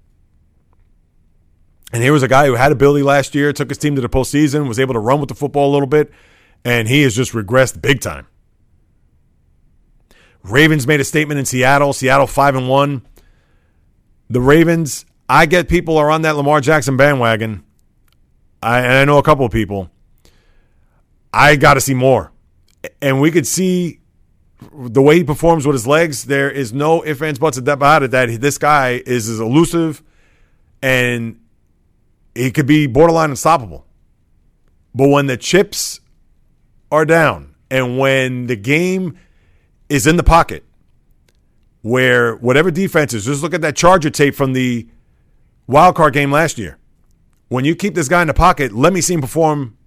[1.93, 4.09] And here was a guy who had ability last year, took his team to the
[4.09, 6.11] postseason, was able to run with the football a little bit,
[6.65, 8.27] and he has just regressed big time.
[10.41, 11.93] Ravens made a statement in Seattle.
[11.93, 13.03] Seattle five and one.
[14.29, 17.63] The Ravens, I get people are on that Lamar Jackson bandwagon.
[18.61, 19.89] I, and I know a couple of people.
[21.33, 22.31] I got to see more.
[23.01, 24.01] And we could see
[24.71, 26.25] the way he performs with his legs.
[26.25, 30.03] There is no ifs, ands, buts about it that this guy is as elusive
[30.81, 31.39] and
[32.35, 33.85] he could be borderline unstoppable.
[34.93, 35.99] But when the chips
[36.91, 39.17] are down and when the game
[39.89, 40.63] is in the pocket,
[41.81, 44.87] where whatever defense is, just look at that Charger tape from the
[45.67, 46.77] wild card game last year.
[47.49, 49.77] When you keep this guy in the pocket, let me see him perform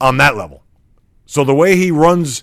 [0.00, 0.62] on that level.
[1.26, 2.42] So the way he runs,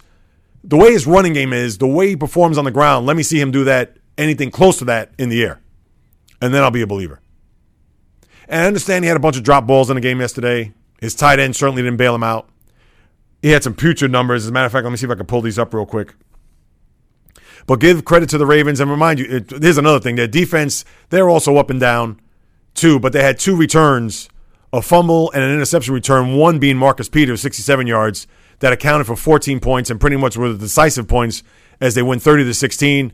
[0.63, 3.23] the way his running game is, the way he performs on the ground, let me
[3.23, 5.61] see him do that, anything close to that in the air.
[6.41, 7.21] And then I'll be a believer.
[8.47, 10.73] And I understand he had a bunch of drop balls in the game yesterday.
[10.99, 12.49] His tight end certainly didn't bail him out.
[13.41, 14.43] He had some putrid numbers.
[14.43, 15.85] As a matter of fact, let me see if I can pull these up real
[15.85, 16.15] quick.
[17.65, 20.83] But give credit to the Ravens and remind you, it, here's another thing: their defense,
[21.09, 22.19] they're also up and down
[22.73, 22.99] too.
[22.99, 24.29] But they had two returns,
[24.71, 26.35] a fumble and an interception return.
[26.35, 28.27] One being Marcus Peters, 67 yards,
[28.63, 31.43] that accounted for 14 points and pretty much were the decisive points
[31.81, 33.11] as they win 30 to 16.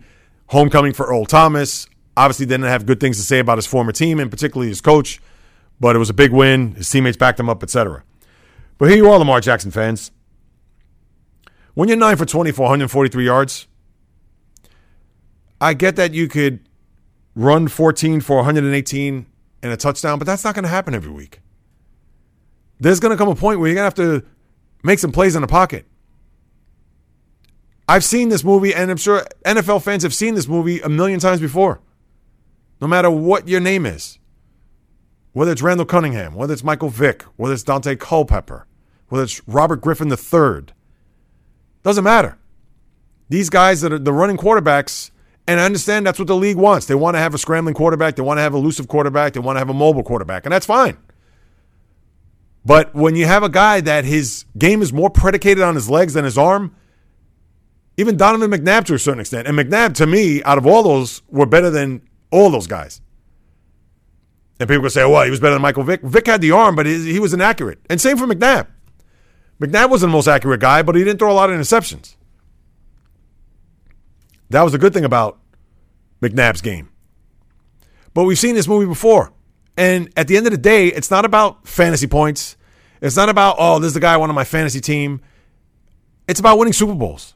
[0.50, 1.88] Homecoming for Earl Thomas.
[2.16, 5.20] Obviously, didn't have good things to say about his former team and particularly his coach,
[5.80, 6.76] but it was a big win.
[6.76, 8.04] His teammates backed him up, etc.
[8.78, 10.12] But here you are, Lamar Jackson fans.
[11.74, 13.68] When you're 9 for 20 for 143 yards,
[15.60, 16.60] I get that you could
[17.34, 19.26] run 14 for 118
[19.64, 21.40] and a touchdown, but that's not going to happen every week.
[22.80, 24.28] There's going to come a point where you're going to have to
[24.84, 25.86] make some plays in the pocket.
[27.88, 31.20] I've seen this movie, and I'm sure NFL fans have seen this movie a million
[31.20, 31.82] times before.
[32.80, 34.20] No matter what your name is,
[35.34, 38.68] whether it's Randall Cunningham, whether it's Michael Vick, whether it's Daunte Culpepper,
[39.08, 40.68] whether it's Robert Griffin III,
[41.84, 42.38] doesn't matter.
[43.28, 45.12] These guys that are the running quarterbacks,
[45.48, 46.86] and I understand that's what the league wants.
[46.86, 49.40] They want to have a scrambling quarterback, they want to have a elusive quarterback, they
[49.40, 50.98] want to have a mobile quarterback, and that's fine.
[52.70, 56.14] But when you have a guy that his game is more predicated on his legs
[56.14, 56.76] than his arm,
[57.98, 61.24] even Donovan McNabb to a certain extent, and McNabb to me, out of all those,
[61.30, 63.02] were better than all those guys.
[64.60, 66.04] And people can say, well, he was better than Michael Vick.
[66.04, 67.80] Vick had the arm, but he was inaccurate.
[67.90, 68.68] And same for McNabb.
[69.60, 72.18] McNabb wasn't the most accurate guy, but he didn't throw a lot of interceptions.
[74.52, 75.40] That was the good thing about
[76.22, 76.90] McNabb's game.
[78.14, 79.34] But we've seen this movie before.
[79.76, 82.58] And at the end of the day, it's not about fantasy points.
[83.02, 85.22] It's not about, oh, this is the guy I want on my fantasy team.
[86.28, 87.34] It's about winning Super Bowls.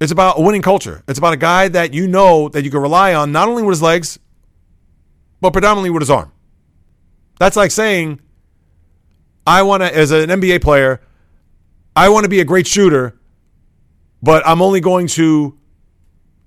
[0.00, 1.02] It's about a winning culture.
[1.06, 3.72] It's about a guy that you know that you can rely on, not only with
[3.72, 4.18] his legs,
[5.40, 6.32] but predominantly with his arm.
[7.38, 8.20] That's like saying,
[9.46, 11.00] I want to, as an NBA player,
[11.94, 13.18] I want to be a great shooter,
[14.22, 15.58] but I'm only going to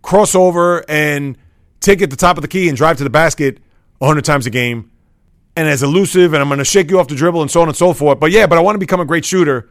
[0.02, 1.38] cross over and
[1.80, 3.60] take it to the top of the key and drive to the basket
[4.00, 4.92] 100 times a game
[5.56, 7.68] and as elusive and I'm going to shake you off the dribble and so on
[7.68, 8.20] and so forth.
[8.20, 9.70] But yeah, but I want to become a great shooter.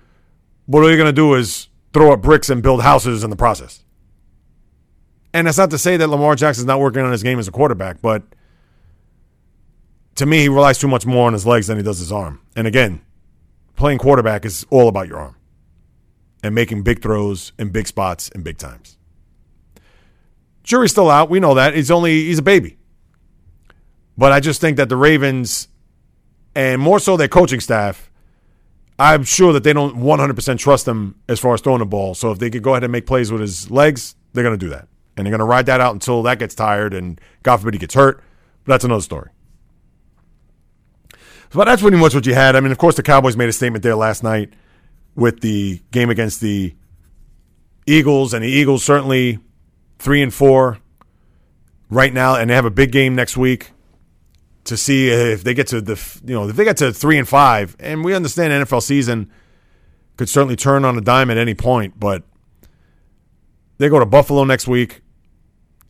[0.66, 3.36] What are you're going to do is throw up bricks and build houses in the
[3.36, 3.82] process.
[5.34, 7.52] And that's not to say that Lamar Jackson's not working on his game as a
[7.52, 8.22] quarterback, but
[10.16, 12.40] to me, he relies too much more on his legs than he does his arm.
[12.54, 13.00] And again,
[13.76, 15.36] playing quarterback is all about your arm
[16.42, 18.98] and making big throws in big spots in big times.
[20.62, 21.30] Jury's still out.
[21.30, 21.74] We know that.
[21.74, 22.76] He's only he's a baby.
[24.16, 25.68] But I just think that the Ravens
[26.54, 28.10] and more so their coaching staff,
[28.98, 32.14] I'm sure that they don't 100% trust him as far as throwing the ball.
[32.14, 34.64] So if they could go ahead and make plays with his legs, they're going to
[34.64, 34.88] do that.
[35.16, 37.78] And they're going to ride that out until that gets tired and God forbid he
[37.78, 38.22] gets hurt.
[38.64, 39.30] But that's another story.
[41.52, 42.56] But that's pretty much what you had.
[42.56, 44.52] I mean, of course, the Cowboys made a statement there last night
[45.14, 46.74] with the game against the
[47.86, 49.38] Eagles, and the Eagles certainly
[49.98, 50.78] three and four
[51.90, 53.71] right now, and they have a big game next week
[54.64, 57.28] to see if they get to the you know if they get to three and
[57.28, 59.30] five, and we understand NFL season
[60.16, 62.22] could certainly turn on a dime at any point, but
[63.78, 65.00] they go to Buffalo next week,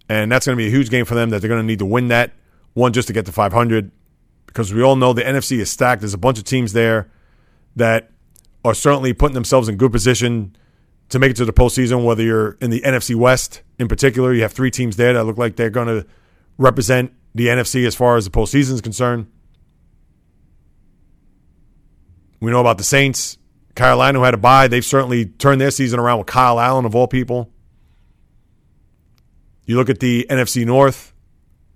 [0.08, 1.30] and that's going to be a huge game for them.
[1.30, 2.32] That they're going to need to win that
[2.74, 3.90] one just to get to 500,
[4.46, 6.00] because we all know the NFC is stacked.
[6.00, 7.10] There's a bunch of teams there
[7.76, 8.10] that
[8.64, 10.56] are certainly putting themselves in good position
[11.08, 12.04] to make it to the postseason.
[12.04, 15.36] Whether you're in the NFC West in particular, you have three teams there that look
[15.36, 16.06] like they're going to
[16.56, 19.26] represent the NFC as far as the postseason is concerned.
[22.40, 23.38] We know about the Saints.
[23.74, 26.94] Carolina, who had a bye, they've certainly turned their season around with Kyle Allen, of
[26.94, 27.50] all people.
[29.64, 31.14] You look at the NFC North,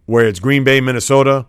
[0.05, 1.47] where it's Green Bay, Minnesota.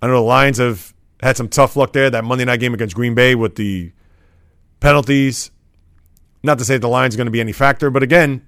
[0.00, 2.10] I know the Lions have had some tough luck there.
[2.10, 3.92] That Monday night game against Green Bay with the
[4.80, 5.50] penalties.
[6.42, 8.46] Not to say the Lions are going to be any factor, but again,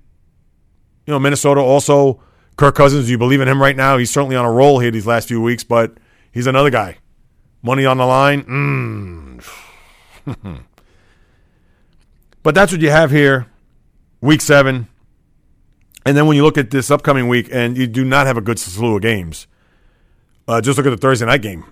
[1.07, 2.21] you know, Minnesota also
[2.57, 3.97] Kirk Cousins, do you believe in him right now?
[3.97, 5.97] He's certainly on a roll here these last few weeks, but
[6.31, 6.99] he's another guy.
[7.63, 9.43] Money on the line.
[10.27, 10.63] Mm.
[12.43, 13.47] but that's what you have here,
[14.21, 14.89] week seven.
[16.07, 18.43] And then when you look at this upcoming week, and you do not have a
[18.43, 19.47] good slew of games,
[20.47, 21.65] uh, just look at the Thursday night game.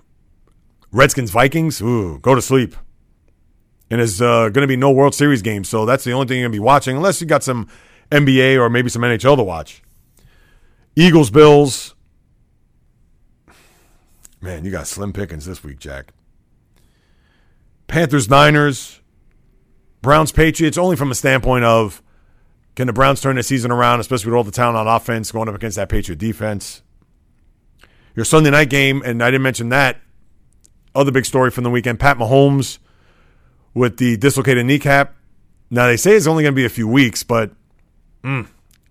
[0.91, 2.75] Redskins Vikings, ooh, go to sleep.
[3.89, 6.39] And there's uh, going to be no World Series game, so that's the only thing
[6.39, 7.67] you're going to be watching, unless you got some
[8.11, 9.83] NBA or maybe some NHL to watch.
[10.95, 11.95] Eagles, Bills.
[14.41, 16.13] Man, you got slim pickings this week, Jack.
[17.87, 18.99] Panthers, Niners,
[20.01, 22.01] Browns, Patriots, only from a standpoint of
[22.75, 25.47] can the Browns turn the season around, especially with all the talent on offense going
[25.47, 26.81] up against that Patriot defense.
[28.15, 29.99] Your Sunday night game, and I didn't mention that.
[30.93, 32.77] Other big story from the weekend Pat Mahomes
[33.73, 35.15] with the dislocated kneecap.
[35.71, 37.51] Now, they say it's only going to be a few weeks, but
[38.23, 38.47] mm,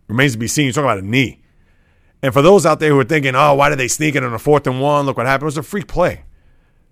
[0.09, 0.65] remains to be seen.
[0.65, 1.41] You're talking about a knee.
[2.23, 4.33] And for those out there who are thinking, oh, why did they sneak it on
[4.33, 5.07] a fourth and one?
[5.07, 5.45] Look what happened.
[5.45, 6.25] It was a freak play.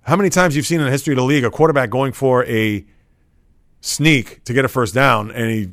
[0.02, 2.44] How many times you've seen in the history of the league a quarterback going for
[2.46, 2.84] a
[3.80, 5.68] sneak to get a first down and he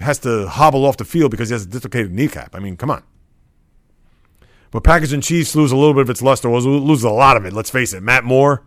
[0.00, 2.54] has to hobble off the field because he has a dislocated kneecap?
[2.54, 3.04] I mean, come on.
[4.72, 7.44] But Packers and Chiefs lose a little bit of its luster, lose a lot of
[7.44, 7.52] it.
[7.52, 8.02] Let's face it.
[8.02, 8.64] Matt Moore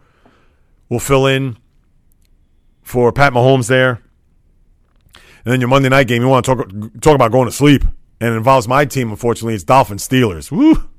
[0.89, 1.57] will fill in
[2.81, 4.01] for Pat Mahomes there.
[5.45, 6.69] And then your Monday night game, you want to talk
[7.01, 7.83] talk about going to sleep,
[8.23, 9.09] and it involves my team.
[9.11, 10.49] Unfortunately, it's Dolphins Steelers.
[10.49, 10.89] Woo!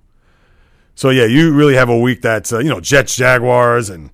[0.95, 4.11] So yeah, you really have a week that's uh, you know Jets Jaguars and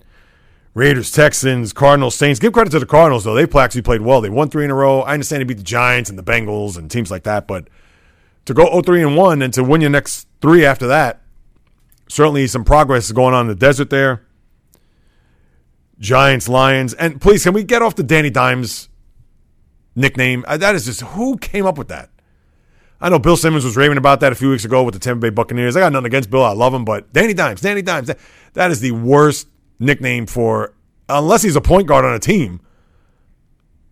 [0.73, 2.39] Raiders Texans Cardinals Saints.
[2.39, 4.21] Give credit to the Cardinals though; they actually played well.
[4.21, 5.01] They won three in a row.
[5.01, 7.67] I understand they beat the Giants and the Bengals and teams like that, but
[8.45, 11.21] to go 0-3 and one and to win your next three after that,
[12.07, 14.25] certainly some progress is going on in the desert there.
[15.99, 18.87] Giants, Lions, and please can we get off the Danny Dimes
[19.95, 20.45] nickname.
[20.47, 22.09] Uh, that is just who came up with that.
[23.01, 25.21] I know Bill Simmons was raving about that a few weeks ago with the Tampa
[25.21, 25.75] Bay Buccaneers.
[25.75, 26.43] I got nothing against Bill.
[26.43, 28.19] I love him, but Danny Dimes, Danny Dimes, that,
[28.53, 29.47] that is the worst
[29.79, 30.73] nickname for
[31.09, 32.61] unless he's a point guard on a team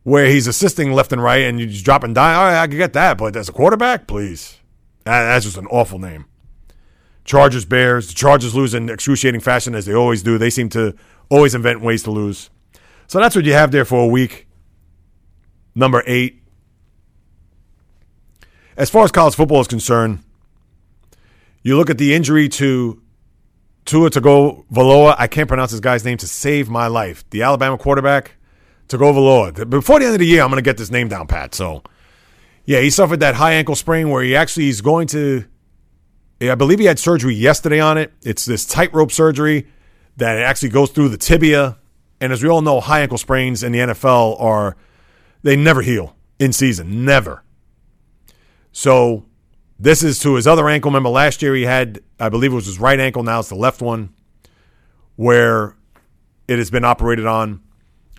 [0.03, 2.37] where he's assisting left and right and you're just dropping dime.
[2.37, 4.59] All right, I can get that, but as a quarterback, please.
[5.05, 6.25] That's just an awful name.
[7.25, 8.07] Chargers, Bears.
[8.07, 10.37] The Chargers lose in excruciating fashion as they always do.
[10.37, 10.95] They seem to
[11.29, 12.49] always invent ways to lose.
[13.07, 14.47] So that's what you have there for a week
[15.75, 16.38] number eight.
[18.79, 20.23] As far as college football is concerned,
[21.63, 23.01] you look at the injury to
[23.83, 25.15] Tua Tagovailoa.
[25.19, 27.29] I can't pronounce this guy's name to save my life.
[27.31, 28.37] The Alabama quarterback,
[28.87, 29.69] Tagovailoa.
[29.69, 31.53] Before the end of the year, I'm going to get this name down, Pat.
[31.53, 31.83] So,
[32.63, 35.43] yeah, he suffered that high ankle sprain where he actually is going to.
[36.41, 38.13] I believe he had surgery yesterday on it.
[38.21, 39.67] It's this tightrope surgery
[40.15, 41.77] that actually goes through the tibia.
[42.21, 44.77] And as we all know, high ankle sprains in the NFL are
[45.43, 47.43] they never heal in season, never.
[48.79, 49.25] So
[49.77, 50.89] this is to his other ankle.
[50.89, 53.23] Remember last year he had, I believe it was his right ankle.
[53.23, 54.13] Now it's the left one,
[55.17, 55.75] where
[56.47, 57.61] it has been operated on.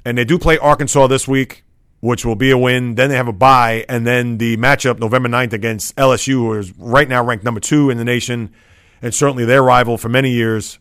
[0.04, 1.64] And they do play Arkansas this week,
[2.00, 2.94] which will be a win.
[2.96, 6.76] Then they have a bye, and then the matchup November 9th against LSU, who is
[6.76, 8.52] right now ranked number two in the nation,
[9.00, 10.78] and certainly their rival for many years.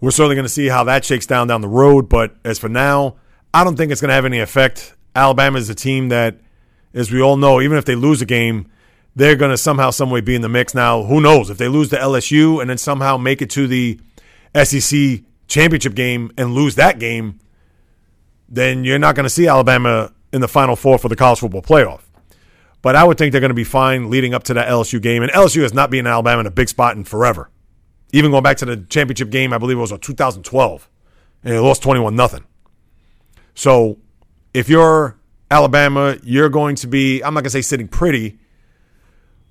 [0.00, 2.08] We're certainly going to see how that shakes down down the road.
[2.08, 3.16] But as for now,
[3.52, 4.94] I don't think it's going to have any effect.
[5.16, 6.36] Alabama is a team that,
[6.94, 8.66] as we all know, even if they lose a game,
[9.14, 10.74] they're going to somehow, some way be in the mix.
[10.74, 14.00] Now, who knows if they lose to LSU and then somehow make it to the
[14.62, 17.40] SEC championship game and lose that game,
[18.48, 21.62] then you're not going to see Alabama in the Final Four for the college football
[21.62, 22.00] playoff.
[22.80, 25.22] But I would think they're going to be fine leading up to that LSU game.
[25.22, 27.50] And LSU has not been in Alabama in a big spot in forever.
[28.12, 30.90] Even going back to the championship game, I believe it was 2012,
[31.44, 32.44] and they lost 21 nothing.
[33.54, 33.98] So
[34.52, 35.16] if you're
[35.52, 38.38] Alabama, you're going to be, I'm not going to say sitting pretty,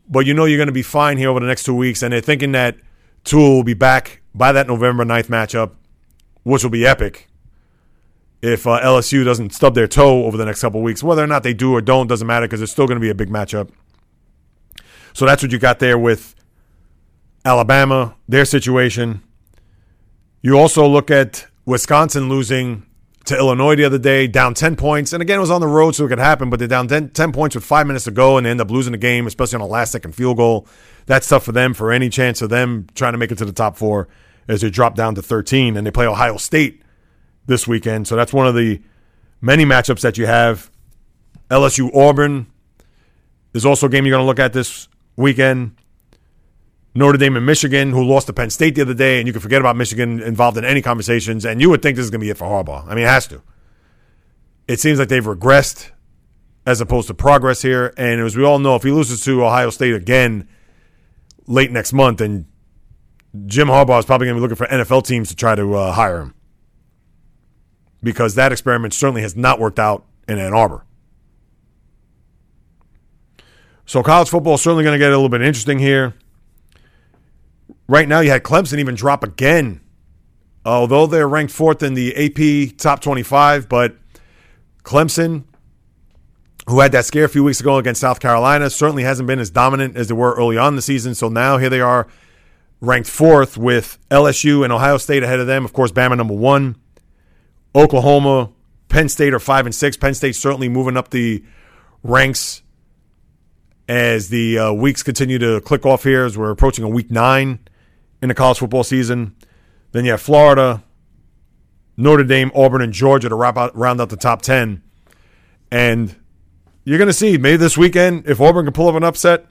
[0.10, 2.02] but you know you're going to be fine here over the next two weeks.
[2.02, 2.78] And they're thinking that
[3.24, 5.74] Tua will be back by that November 9th matchup,
[6.41, 7.28] which will be epic
[8.41, 11.04] if uh, LSU doesn't stub their toe over the next couple weeks.
[11.04, 13.12] Whether or not they do or don't doesn't matter because it's still going to be
[13.12, 13.70] a big matchup.
[15.14, 16.34] So that's what you got there with
[17.45, 19.22] Alabama, their situation.
[20.41, 22.88] You also look at Wisconsin losing
[23.26, 25.13] to Illinois the other day, down 10 points.
[25.13, 27.09] And again, it was on the road, so it could happen, but they're down 10,
[27.09, 29.57] 10 points with five minutes to go and they end up losing the game, especially
[29.57, 30.67] on a last second field goal.
[31.05, 33.51] That's tough for them for any chance of them trying to make it to the
[33.51, 34.07] top four
[34.47, 35.78] as they drop down to 13.
[35.78, 36.82] And they play Ohio State
[37.45, 38.07] this weekend.
[38.07, 38.82] So that's one of the
[39.39, 40.72] many matchups that you have.
[41.49, 42.47] LSU Auburn
[43.53, 45.76] is also a game you're going to look at this weekend.
[46.94, 49.42] Notre Dame and Michigan, who lost to Penn State the other day, and you can
[49.42, 52.26] forget about Michigan involved in any conversations, and you would think this is going to
[52.26, 52.86] be it for Harbaugh.
[52.86, 53.42] I mean, it has to.
[54.68, 55.92] It seems like they've regressed
[56.66, 57.94] as opposed to progress here.
[57.98, 60.48] And as we all know, if he loses to Ohio State again
[61.48, 62.46] late next month, then
[63.46, 65.92] Jim Harbaugh is probably going to be looking for NFL teams to try to uh,
[65.94, 66.36] hire him
[68.04, 70.86] because that experiment certainly has not worked out in Ann Arbor.
[73.86, 76.14] So college football is certainly going to get a little bit interesting here.
[77.92, 79.82] Right now, you had Clemson even drop again,
[80.66, 83.68] although they're ranked fourth in the AP top 25.
[83.68, 83.98] But
[84.86, 85.44] Clemson,
[86.70, 89.50] who had that scare a few weeks ago against South Carolina, certainly hasn't been as
[89.50, 91.16] dominant as they were early on the season.
[91.16, 92.08] So now here they are,
[92.80, 95.66] ranked fourth with LSU and Ohio State ahead of them.
[95.66, 96.78] Of course, Bama number one.
[97.76, 98.52] Oklahoma,
[98.88, 99.98] Penn State are five and six.
[99.98, 101.44] Penn State certainly moving up the
[102.04, 102.62] ranks
[103.89, 107.60] as the uh, weeks continue to click off here as we're approaching a week nine
[108.22, 109.36] in the college football season.
[109.91, 110.84] Then you have Florida,
[111.97, 114.82] Notre Dame, Auburn, and Georgia to wrap out, round out the top 10.
[115.72, 116.15] And
[116.84, 119.45] you're going to see maybe this weekend if Auburn can pull up an upset,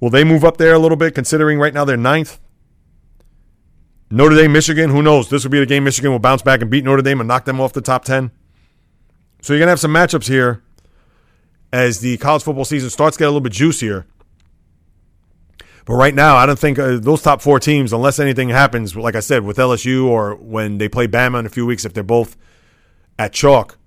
[0.00, 1.14] will they move up there a little bit?
[1.14, 2.38] Considering right now they're ninth.
[4.10, 5.30] Notre Dame, Michigan, who knows?
[5.30, 7.46] This will be the game Michigan will bounce back and beat Notre Dame and knock
[7.46, 8.30] them off the top 10.
[9.40, 10.62] So you're going to have some matchups here
[11.72, 14.06] as the college football season starts to get a little bit juicier.
[15.84, 19.16] But right now, I don't think uh, those top four teams, unless anything happens, like
[19.16, 22.04] I said, with LSU or when they play Bama in a few weeks, if they're
[22.04, 22.36] both
[23.18, 23.78] at chalk,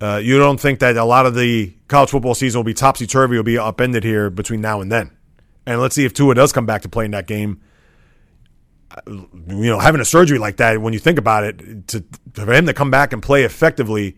[0.00, 3.06] uh, you don't think that a lot of the college football season will be topsy
[3.06, 5.12] turvy, will be upended here between now and then.
[5.64, 7.60] And let's see if Tua does come back to play in that game.
[8.90, 12.52] Uh, you know, having a surgery like that, when you think about it, to for
[12.52, 14.16] him to come back and play effectively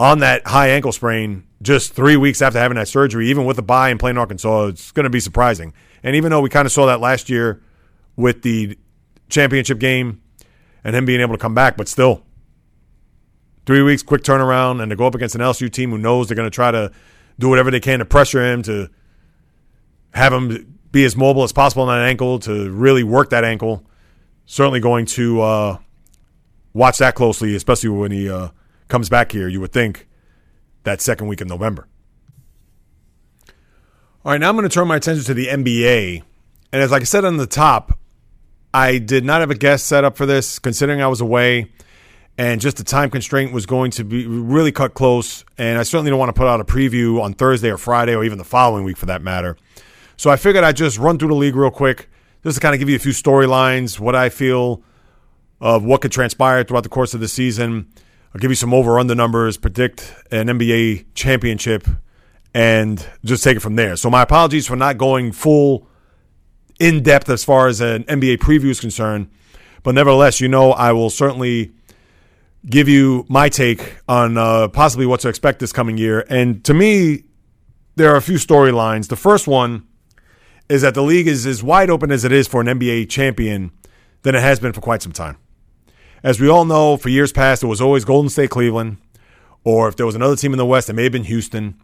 [0.00, 3.62] on that high ankle sprain just three weeks after having that surgery, even with a
[3.62, 5.74] bye and playing Arkansas, it's going to be surprising.
[6.02, 7.60] And even though we kind of saw that last year
[8.16, 8.78] with the
[9.28, 10.22] championship game
[10.82, 12.24] and him being able to come back, but still,
[13.66, 16.34] three weeks, quick turnaround, and to go up against an LSU team who knows they're
[16.34, 16.90] going to try to
[17.38, 18.88] do whatever they can to pressure him, to
[20.14, 23.84] have him be as mobile as possible on that ankle, to really work that ankle.
[24.46, 25.78] Certainly going to uh,
[26.72, 28.48] watch that closely, especially when he uh,
[28.90, 29.48] comes back here.
[29.48, 30.06] You would think
[30.82, 31.88] that second week of November.
[34.24, 36.22] All right, now I'm going to turn my attention to the NBA.
[36.72, 37.98] And as like I said on the top,
[38.74, 41.70] I did not have a guest set up for this, considering I was away
[42.40, 45.44] and just the time constraint was going to be really cut close.
[45.58, 48.24] And I certainly don't want to put out a preview on Thursday or Friday or
[48.24, 49.56] even the following week for that matter.
[50.16, 52.08] So I figured I'd just run through the league real quick,
[52.42, 54.82] just to kind of give you a few storylines, what I feel
[55.60, 57.92] of what could transpire throughout the course of the season.
[58.34, 61.86] I'll give you some over under numbers, predict an NBA championship,
[62.54, 63.96] and just take it from there.
[63.96, 65.88] So my apologies for not going full
[66.78, 69.30] in depth as far as an NBA preview is concerned.
[69.82, 71.72] But nevertheless, you know, I will certainly
[72.66, 76.24] give you my take on uh, possibly what to expect this coming year.
[76.28, 77.24] And to me,
[77.96, 79.08] there are a few storylines.
[79.08, 79.86] The first one
[80.68, 83.72] is that the league is as wide open as it is for an NBA champion
[84.22, 85.36] than it has been for quite some time.
[86.22, 88.98] As we all know, for years past, it was always Golden State, Cleveland,
[89.64, 91.80] or if there was another team in the West, it may have been Houston.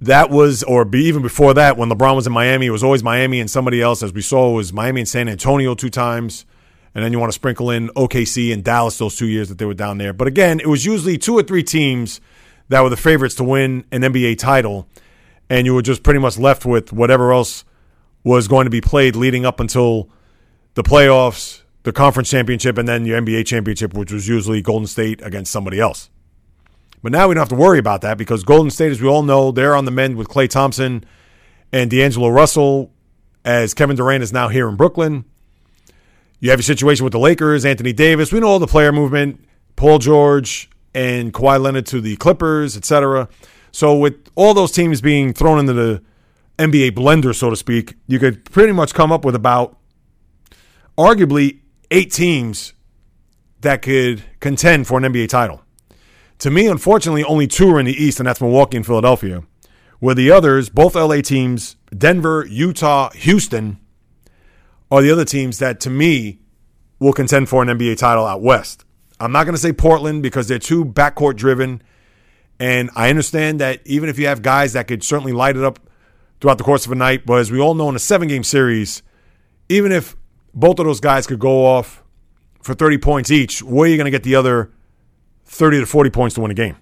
[0.00, 3.40] That was, or even before that, when LeBron was in Miami, it was always Miami
[3.40, 4.02] and somebody else.
[4.02, 6.44] As we saw, it was Miami and San Antonio two times.
[6.94, 9.64] And then you want to sprinkle in OKC and Dallas those two years that they
[9.64, 10.12] were down there.
[10.12, 12.20] But again, it was usually two or three teams
[12.68, 14.86] that were the favorites to win an NBA title.
[15.48, 17.64] And you were just pretty much left with whatever else
[18.22, 20.08] was going to be played leading up until
[20.74, 25.22] the playoffs the conference championship and then your NBA championship, which was usually Golden State
[25.22, 26.10] against somebody else.
[27.02, 29.22] But now we don't have to worry about that because Golden State, as we all
[29.22, 31.04] know, they're on the mend with Klay Thompson
[31.70, 32.90] and D'Angelo Russell,
[33.44, 35.26] as Kevin Durant is now here in Brooklyn.
[36.40, 38.32] You have a situation with the Lakers, Anthony Davis.
[38.32, 39.44] We know all the player movement,
[39.76, 43.28] Paul George and Kawhi Leonard to the Clippers, etc.
[43.72, 46.02] So with all those teams being thrown into the
[46.58, 49.76] NBA blender, so to speak, you could pretty much come up with about
[50.96, 51.60] arguably
[51.90, 52.72] eight teams
[53.60, 55.62] that could contend for an NBA title.
[56.38, 59.42] To me, unfortunately, only two are in the East, and that's Milwaukee and Philadelphia.
[60.00, 63.78] Where the others, both LA teams, Denver, Utah, Houston,
[64.90, 66.40] are the other teams that, to me,
[66.98, 68.84] will contend for an NBA title out west.
[69.20, 71.82] I'm not going to say Portland because they're too backcourt driven.
[72.58, 75.78] And I understand that even if you have guys that could certainly light it up
[76.40, 78.44] throughout the course of a night, but as we all know in a seven game
[78.44, 79.02] series,
[79.68, 80.16] even if
[80.54, 82.02] both of those guys could go off
[82.62, 84.70] for 30 points each, where are you going to get the other
[85.46, 86.76] 30 to 40 points to win a game?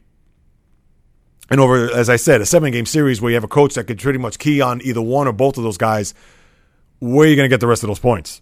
[1.50, 3.84] And over, as I said, a seven game series where you have a coach that
[3.84, 6.14] could pretty much key on either one or both of those guys,
[7.00, 8.40] where are you going to get the rest of those points?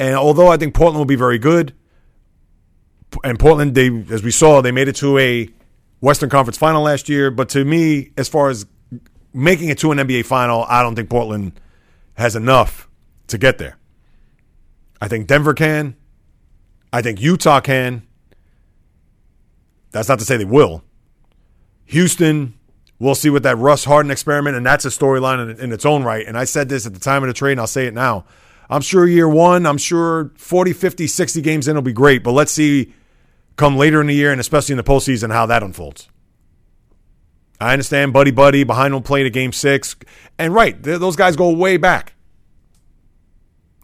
[0.00, 1.74] And although I think Portland will be very good,
[3.22, 5.48] and Portland, they as we saw, they made it to a
[6.00, 7.30] Western Conference final last year.
[7.30, 8.66] But to me, as far as
[9.32, 11.60] making it to an NBA final, I don't think Portland
[12.14, 12.88] has enough
[13.28, 13.76] to get there.
[15.00, 15.96] I think Denver can.
[16.92, 18.06] I think Utah can.
[19.90, 20.84] That's not to say they will.
[21.86, 22.54] Houston,
[22.98, 26.02] we'll see with that Russ Harden experiment, and that's a storyline in, in, its own
[26.02, 26.26] right.
[26.26, 28.24] And I said this at the time of the trade, and I'll say it now.
[28.70, 32.32] I'm sure year one, I'm sure 40, 50, 60 games in will be great, but
[32.32, 32.94] let's see
[33.56, 36.08] come later in the year and especially in the postseason how that unfolds.
[37.60, 39.94] I understand Buddy Buddy behind home plate at game six.
[40.38, 42.14] And right, those guys go way back.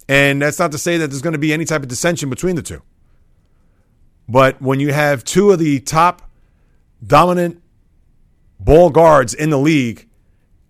[0.09, 2.57] And that's not to say that there's going to be any type of dissension between
[2.57, 2.83] the two.
[4.29, 6.31] But when you have two of the top
[7.07, 7.63] dominant
[8.59, 10.09] ball guards in the league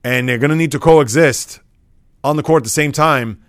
[0.04, 1.60] and they're going to need to coexist
[2.22, 3.42] on the court at the same time,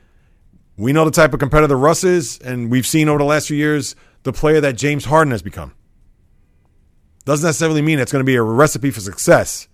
[0.77, 3.57] we know the type of competitor Russ is, and we've seen over the last few
[3.57, 5.73] years the player that James Harden has become.
[7.25, 9.67] doesn't necessarily mean it's going to be a recipe for success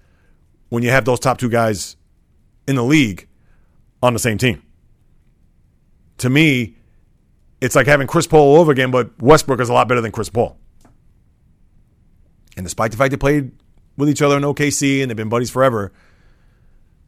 [0.69, 1.95] when you have those top two guys
[2.67, 3.27] in the league
[4.01, 4.64] on the same team.
[6.19, 6.75] To me,
[7.61, 10.11] it's like having Chris Paul all over again, but Westbrook is a lot better than
[10.11, 10.57] Chris Paul.
[12.57, 13.51] And despite the fact they played
[13.97, 15.91] with each other in OKC and they've been buddies forever,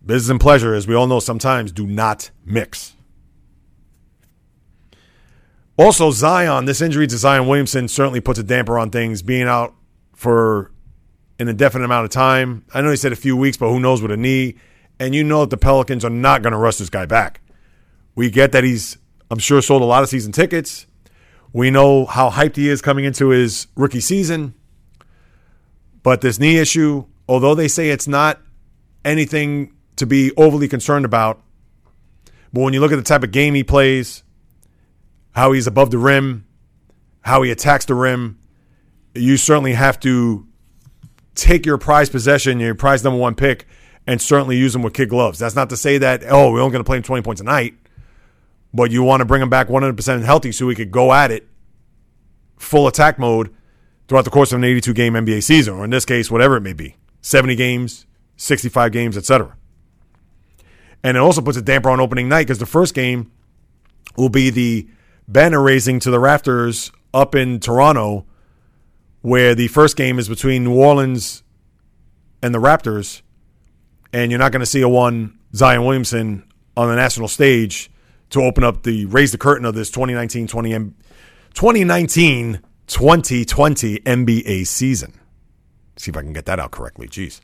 [0.05, 2.93] business and pleasure, as we all know, sometimes do not mix.
[5.77, 9.75] Also, Zion, this injury to Zion Williamson certainly puts a damper on things, being out
[10.15, 10.71] for
[11.39, 12.65] an indefinite amount of time.
[12.73, 14.55] I know he said a few weeks, but who knows with a knee.
[14.99, 17.41] And you know that the Pelicans are not going to rush this guy back.
[18.17, 18.97] We get that he's,
[19.29, 20.87] I'm sure, sold a lot of season tickets.
[21.53, 24.55] We know how hyped he is coming into his rookie season.
[26.01, 28.41] But this knee issue, although they say it's not
[29.05, 31.43] anything to be overly concerned about,
[32.51, 34.23] but when you look at the type of game he plays,
[35.33, 36.47] how he's above the rim,
[37.21, 38.39] how he attacks the rim,
[39.13, 40.47] you certainly have to
[41.35, 43.67] take your prized possession, your prized number one pick,
[44.07, 45.37] and certainly use him with kid gloves.
[45.37, 47.43] That's not to say that, oh, we're only going to play him 20 points a
[47.43, 47.75] night,
[48.77, 51.47] but you want to bring him back 100% healthy so he could go at it
[52.57, 53.51] full attack mode
[54.07, 56.61] throughout the course of an 82 game NBA season, or in this case, whatever it
[56.61, 58.05] may be 70 games,
[58.35, 59.57] 65 games, etc.
[61.03, 63.31] And it also puts a damper on opening night because the first game
[64.15, 64.87] will be the
[65.27, 68.27] banner raising to the rafters up in Toronto,
[69.21, 71.41] where the first game is between New Orleans
[72.43, 73.23] and the Raptors,
[74.13, 76.43] and you're not going to see a one Zion Williamson
[76.75, 77.89] on the national stage
[78.29, 80.71] to open up the raise the curtain of this 2019 20
[81.53, 85.13] 2019 2020 NBA season.
[85.97, 87.07] See if I can get that out correctly.
[87.07, 87.41] Jeez.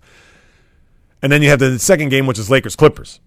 [1.22, 3.20] And then you have the second game, which is Lakers Clippers,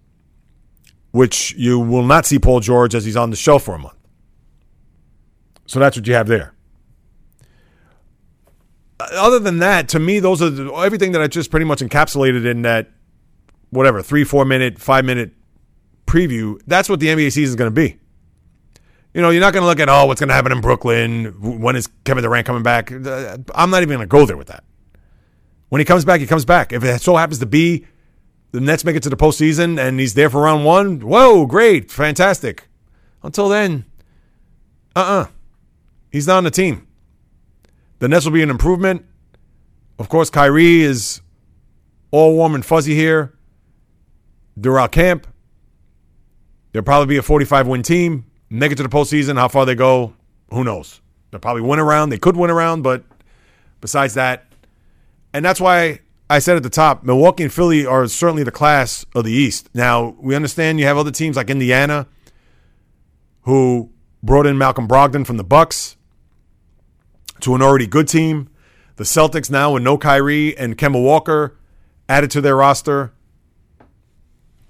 [1.13, 3.97] which you will not see Paul George as he's on the show for a month.
[5.67, 6.55] So that's what you have there.
[9.01, 12.47] Uh, other than that, to me, those are everything that I just pretty much encapsulated
[12.47, 12.91] in that
[13.71, 15.33] whatever three, four minute, five minute
[16.07, 16.61] preview.
[16.67, 17.99] That's what the NBA season is going to be.
[19.15, 21.41] You know, you're not going to look at oh, what's going to happen in Brooklyn.
[21.41, 22.91] When is Kevin Durant coming back?
[22.91, 24.65] I'm not even going to go there with that.
[25.69, 26.73] When he comes back, he comes back.
[26.73, 27.87] If it so happens to be
[28.53, 31.91] the Nets make it to the postseason and he's there for round one, whoa, great,
[31.91, 32.69] fantastic.
[33.23, 33.85] Until then,
[34.95, 35.23] uh uh-uh.
[35.23, 35.27] uh
[36.11, 36.87] He's not on the team.
[37.99, 39.05] The Nets will be an improvement.
[39.99, 41.21] Of course, Kyrie is
[42.11, 43.35] all warm and fuzzy here
[44.63, 45.27] throughout camp.
[46.77, 48.27] They'll probably be a 45 win team.
[48.51, 49.39] Make it to the postseason.
[49.39, 50.13] How far they go,
[50.51, 51.01] who knows?
[51.31, 52.11] They'll probably win around.
[52.11, 53.03] They could win around, but
[53.81, 54.45] besides that,
[55.33, 59.07] and that's why I said at the top, Milwaukee and Philly are certainly the class
[59.15, 59.71] of the East.
[59.73, 62.09] Now, we understand you have other teams like Indiana
[63.45, 63.91] who
[64.23, 65.97] brought in Malcolm Brogdon from the Bucks
[67.41, 68.51] to an already good team.
[68.97, 71.57] The Celtics now with no Kyrie and Kemba Walker
[72.07, 73.15] added to their roster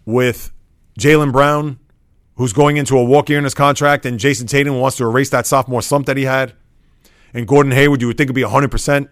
[0.04, 0.52] with
[1.00, 1.80] Jaylen Brown,
[2.36, 5.30] who's going into a walk year in his contract, and Jayson Tatum wants to erase
[5.30, 6.52] that sophomore slump that he had.
[7.34, 9.08] And Gordon Hayward, you would think would be 100%.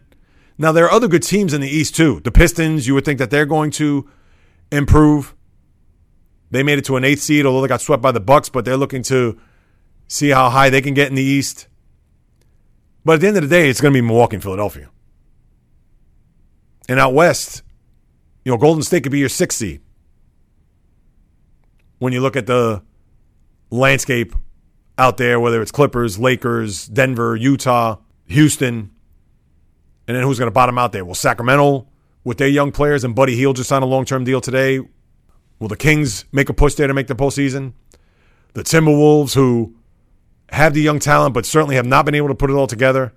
[0.57, 2.21] Now, there are other good teams in the East, too.
[2.21, 4.09] The Pistons, you would think that they're going to
[4.71, 5.35] improve.
[6.51, 8.65] They made it to an eighth seed, although they got swept by the Bucks, but
[8.65, 9.39] they're looking to
[10.07, 11.67] see how high they can get in the East.
[13.05, 14.91] But at the end of the day, it's going to be Milwaukee and Philadelphia.
[16.89, 17.63] And out west,
[18.45, 19.81] you know, Golden State could be your sixth seed.
[21.99, 22.83] When you look at the
[23.75, 24.35] landscape
[24.97, 27.97] out there, whether it's Clippers, Lakers, Denver, Utah,
[28.27, 28.91] Houston,
[30.07, 31.05] and then who's going to bottom out there?
[31.05, 31.87] Well, Sacramento,
[32.23, 34.81] with their young players, and Buddy Hield just signed a long term deal today,
[35.59, 37.73] will the Kings make a push there to make the postseason?
[38.53, 39.75] The Timberwolves, who
[40.51, 43.13] have the young talent, but certainly have not been able to put it all together.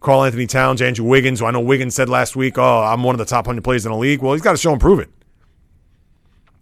[0.00, 3.18] Karl-Anthony Towns, Andrew Wiggins, who I know Wiggins said last week, oh, I'm one of
[3.18, 4.22] the top 100 players in the league.
[4.22, 5.10] Well, he's got to show and prove it.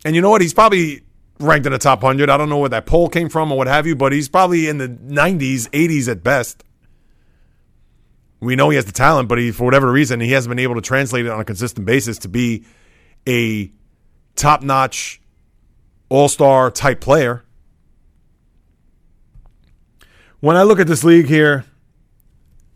[0.04, 0.40] And you know what?
[0.40, 1.02] He's probably
[1.40, 2.30] ranked in the top 100.
[2.30, 4.68] I don't know where that poll came from or what have you, but he's probably
[4.68, 6.64] in the 90s, 80s at best.
[8.40, 10.76] We know he has the talent, but he, for whatever reason, he hasn't been able
[10.76, 12.64] to translate it on a consistent basis to be
[13.26, 13.70] a
[14.36, 15.20] top notch,
[16.08, 17.44] all star type player
[20.40, 21.64] when I look at this league here,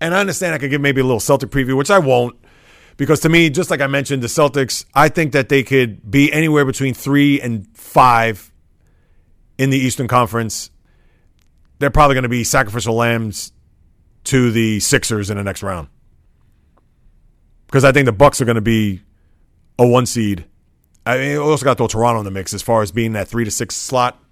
[0.01, 2.37] and I understand I could give maybe a little Celtic preview, which I won't,
[2.97, 6.33] because to me, just like I mentioned, the Celtics, I think that they could be
[6.33, 8.52] anywhere between three and five
[9.59, 10.71] in the Eastern Conference.
[11.79, 13.53] They're probably going to be sacrificial lambs
[14.25, 15.89] to the Sixers in the next round.
[17.67, 19.03] Because I think the Bucks are going to be
[19.79, 20.45] a one seed.
[21.05, 23.29] I mean, also got to throw Toronto in the mix as far as being that
[23.29, 24.23] three to six slot.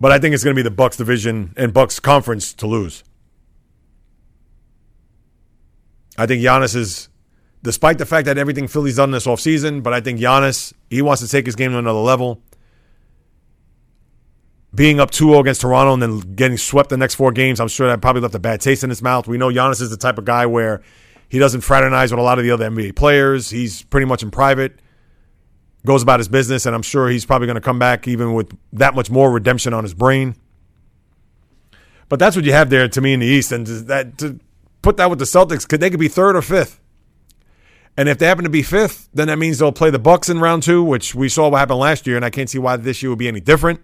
[0.00, 3.02] But I think it's going to be the Bucks division and Bucks conference to lose.
[6.18, 7.08] I think Giannis is
[7.62, 11.22] despite the fact that everything Philly's done this offseason, but I think Giannis, he wants
[11.22, 12.42] to take his game to another level.
[14.74, 17.68] Being up 2 0 against Toronto and then getting swept the next four games, I'm
[17.68, 19.28] sure that probably left a bad taste in his mouth.
[19.28, 20.82] We know Giannis is the type of guy where
[21.28, 23.50] he doesn't fraternize with a lot of the other NBA players.
[23.50, 24.78] He's pretty much in private,
[25.84, 28.56] goes about his business, and I'm sure he's probably going to come back even with
[28.72, 30.36] that much more redemption on his brain.
[32.08, 34.40] But that's what you have there to me in the East, and that to
[34.80, 36.80] put that with the Celtics, could they could be third or fifth?
[37.96, 40.40] And if they happen to be fifth, then that means they'll play the Bucks in
[40.40, 43.02] round two, which we saw what happened last year, and I can't see why this
[43.02, 43.80] year would be any different.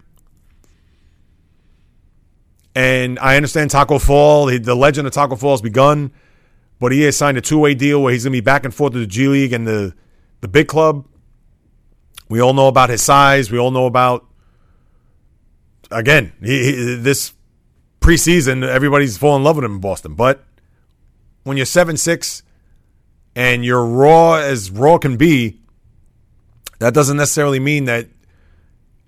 [2.75, 6.13] And I understand Tacko Fall, the legend of Tacko Fall has begun,
[6.79, 8.73] but he has signed a two way deal where he's going to be back and
[8.73, 9.95] forth to the G League and the,
[10.41, 11.07] the big club.
[12.29, 13.51] We all know about his size.
[13.51, 14.27] We all know about,
[15.91, 17.33] again, he, he, this
[18.01, 20.15] preseason, everybody's falling in love with him in Boston.
[20.15, 20.45] But
[21.45, 22.43] when you're 7 6
[23.35, 25.61] and you're raw as raw can be,
[26.79, 28.07] that doesn't necessarily mean that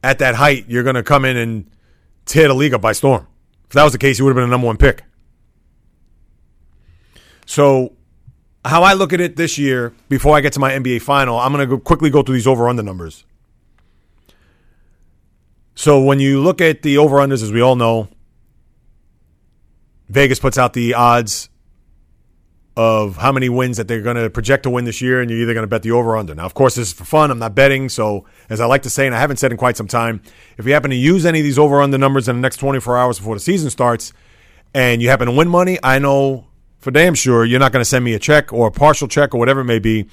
[0.02, 1.70] at that height you're going to come in and
[2.24, 3.26] tear the league up by storm.
[3.70, 5.04] If that was the case, he would have been a number one pick.
[7.46, 7.92] So,
[8.64, 11.52] how I look at it this year, before I get to my NBA final, I'm
[11.52, 13.24] going to quickly go through these over under numbers.
[15.76, 18.08] So, when you look at the over unders, as we all know,
[20.08, 21.48] Vegas puts out the odds
[22.76, 25.40] of how many wins that they're going to project to win this year, and you're
[25.40, 26.34] either going to bet the over under.
[26.34, 27.30] Now, of course, this is for fun.
[27.30, 27.88] I'm not betting.
[27.88, 30.22] So, as I like to say, and I haven't said in quite some time,
[30.56, 32.96] if you happen to use any of these over under numbers in the next 24
[32.96, 34.12] hours before the season starts,
[34.72, 36.46] and you happen to win money, I know
[36.78, 39.34] for damn sure you're not going to send me a check or a partial check
[39.34, 40.06] or whatever it may be.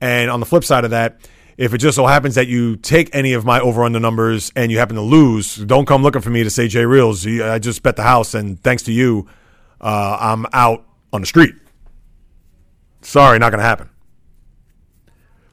[0.00, 1.20] And on the flip side of that,
[1.56, 4.72] if it just so happens that you take any of my over under numbers and
[4.72, 7.26] you happen to lose, don't come looking for me to say J Reels.
[7.26, 9.28] I just bet the house, and thanks to you,
[9.80, 11.54] uh, I'm out on the street.
[13.04, 13.90] Sorry, not going to happen.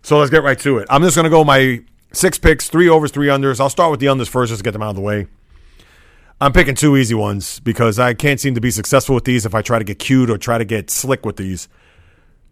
[0.02, 0.88] So let's get right to it.
[0.90, 1.84] I'm just going to go my
[2.14, 3.60] six picks, three overs, three unders.
[3.60, 5.28] I'll start with the unders first just to get them out of the way.
[6.40, 9.54] I'm picking two easy ones because I can't seem to be successful with these if
[9.54, 11.68] I try to get cute or try to get slick with these.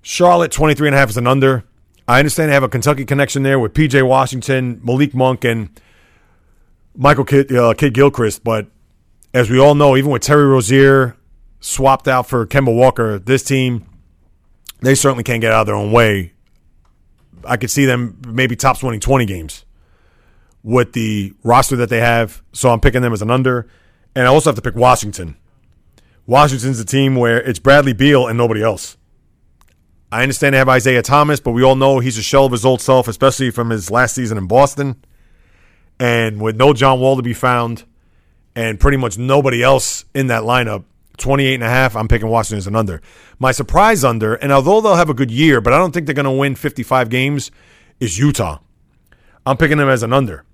[0.02, 1.64] Charlotte, 23 and a half is an under.
[2.08, 5.70] I understand they have a Kentucky connection there with PJ Washington, Malik Monk, and
[6.96, 8.44] Michael Kidd, uh, Kidd Gilchrist.
[8.44, 8.68] But
[9.34, 11.16] as we all know, even with Terry Rozier
[11.62, 13.89] swapped out for Kemba Walker, this team
[14.82, 16.34] they certainly can't get out of their own way.
[17.46, 19.66] I could see them maybe tops winning 20 games
[20.64, 22.42] with the roster that they have.
[22.54, 23.68] So I'm picking them as an under.
[24.16, 25.38] And I also have to pick Washington.
[26.26, 28.98] Washington's a team where it's Bradley Beal and nobody else.
[30.12, 32.66] I understand they have Isaiah Thomas, but we all know he's a shell of his
[32.66, 35.04] old self, especially from his last season in Boston.
[36.00, 37.84] And with no John Wall to be found
[38.56, 40.86] and pretty much nobody else in that lineup,
[41.20, 43.02] 28 and a half, I'm picking Washington as an under.
[43.38, 46.16] My surprise under, and although they'll have a good year, but I don't think they're
[46.16, 47.52] going to win 55 games,
[48.00, 48.60] is Utah.
[49.46, 50.46] I'm picking them as an under.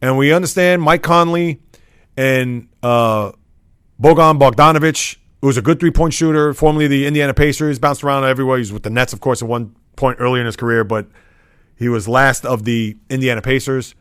[0.00, 1.60] And we understand Mike Conley
[2.16, 3.32] and uh,
[4.00, 8.24] Bogan Bogdanovic, who was a good three point shooter, formerly the Indiana Pacers, bounced around
[8.24, 8.58] everywhere.
[8.58, 11.06] He was with the Nets, of course, at one point earlier in his career, but
[11.76, 13.94] he was last of the Indiana Pacers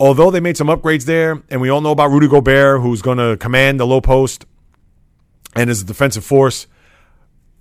[0.00, 3.18] although they made some upgrades there, and we all know about Rudy Gobert, who's going
[3.18, 4.46] to command the low post,
[5.54, 6.66] and as a defensive force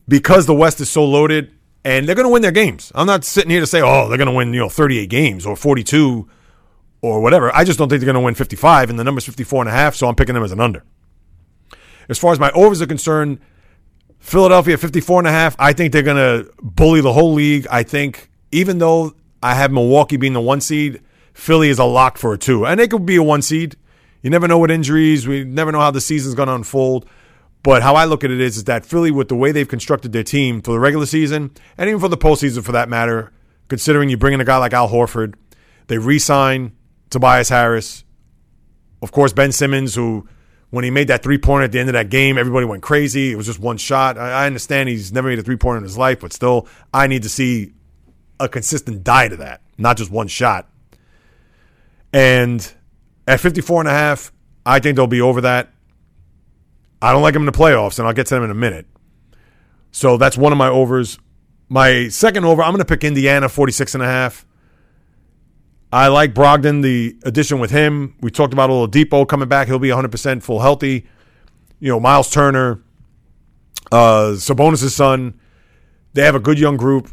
[0.08, 1.52] because the West is so loaded
[1.86, 2.92] and they're going to win their games.
[2.96, 5.46] I'm not sitting here to say, oh, they're going to win, you know, 38 games
[5.46, 6.28] or 42
[7.02, 7.56] or whatever.
[7.56, 9.72] I just don't think they're going to win 55, and the number's 54 and a
[9.72, 10.84] half, so I'm picking them as an under.
[12.10, 13.40] As far as my overs are concerned,
[14.20, 17.68] Philadelphia 54 and a half, I think they're going to bully the whole league.
[17.72, 21.02] I think even though I have Milwaukee being the one seed,
[21.34, 22.66] Philly is a lock for a two.
[22.66, 23.78] And they could be a one seed.
[24.22, 27.06] You never know what injuries, we never know how the season's going to unfold.
[27.70, 30.11] But how I look at it is, is that Philly, with the way they've constructed
[30.11, 33.32] their team for the regular season and even for the postseason for that matter,
[33.67, 35.36] considering you bring in a guy like Al Horford,
[35.86, 36.72] they re sign
[37.11, 38.03] Tobias Harris.
[39.03, 40.28] Of course, Ben Simmons, who,
[40.72, 43.32] when he made that three pointer at the end of that game, everybody went crazy.
[43.32, 44.17] It was just one shot.
[44.17, 47.22] I, understand he's never made a three pointer in his life, but still, I need
[47.22, 47.74] to see
[48.39, 50.67] a consistent diet of that, not just one shot.
[52.11, 52.67] And
[53.28, 54.32] at 54 and a half,
[54.65, 55.72] I think they'll be over that.
[57.02, 58.86] I don't like them in the playoffs, and I'll get to them in a minute.
[59.91, 61.18] So that's one of my overs.
[61.70, 64.45] My second over, I'm going to pick Indiana 46 and a half.
[65.91, 68.16] I like Brogdon, the addition with him.
[68.22, 69.68] We talked about Oladipo coming back.
[69.68, 71.08] He'll be 100% full healthy.
[71.80, 72.84] You know, Myles Turner,
[73.91, 75.39] uh, Sabonis' son.
[76.14, 77.10] They have a good young group.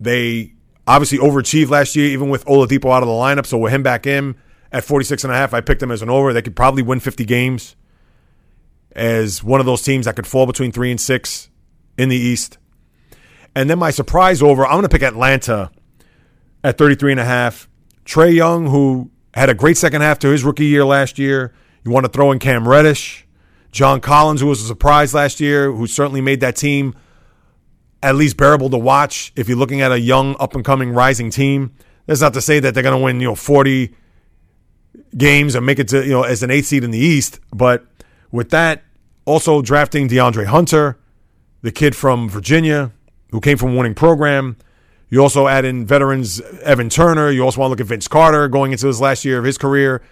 [0.00, 0.54] They
[0.86, 3.46] obviously overachieved last year, even with Oladipo out of the lineup.
[3.46, 4.34] So with him back in
[4.72, 6.32] at 46 and a half, I picked them as an over.
[6.32, 7.76] They could probably win 50 games
[8.96, 11.50] as one of those teams that could fall between three and six
[11.96, 12.58] in the East.
[13.54, 15.70] And then my surprise over, I'm going to pick Atlanta
[16.64, 17.68] at 33 and a half.
[18.04, 21.54] Trae Young, who had a great second half to his rookie year last year.
[21.84, 23.26] You want to throw in Cam Reddish,
[23.70, 26.94] John Collins, who was a surprise last year, who certainly made that team
[28.02, 31.30] at least bearable to watch if you're looking at a young, up and coming, rising
[31.30, 31.74] team.
[32.06, 33.94] That's not to say that they're going to win, you know, 40
[35.16, 37.40] games and make it to, you know, as an eighth seed in the East.
[37.52, 37.84] But
[38.30, 38.82] with that,
[39.26, 40.98] also drafting DeAndre Hunter,
[41.60, 42.92] the kid from Virginia
[43.30, 44.56] who came from a winning program.
[45.08, 47.30] You also add in veterans Evan Turner.
[47.30, 49.58] You also want to look at Vince Carter going into his last year of his
[49.58, 50.02] career.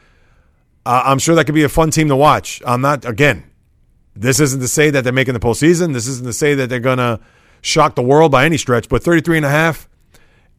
[0.87, 2.61] Uh, I'm sure that could be a fun team to watch.
[2.67, 3.45] I'm not, again,
[4.15, 5.93] this isn't to say that they're making the postseason.
[5.93, 7.19] This isn't to say that they're going to
[7.63, 9.89] shock the world by any stretch, but 33 and a half.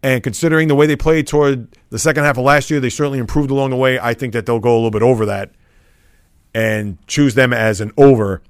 [0.01, 3.19] And considering the way they played toward the second half of last year, they certainly
[3.19, 3.99] improved along the way.
[3.99, 5.51] I think that they'll go a little bit over that
[6.55, 8.41] and choose them as an over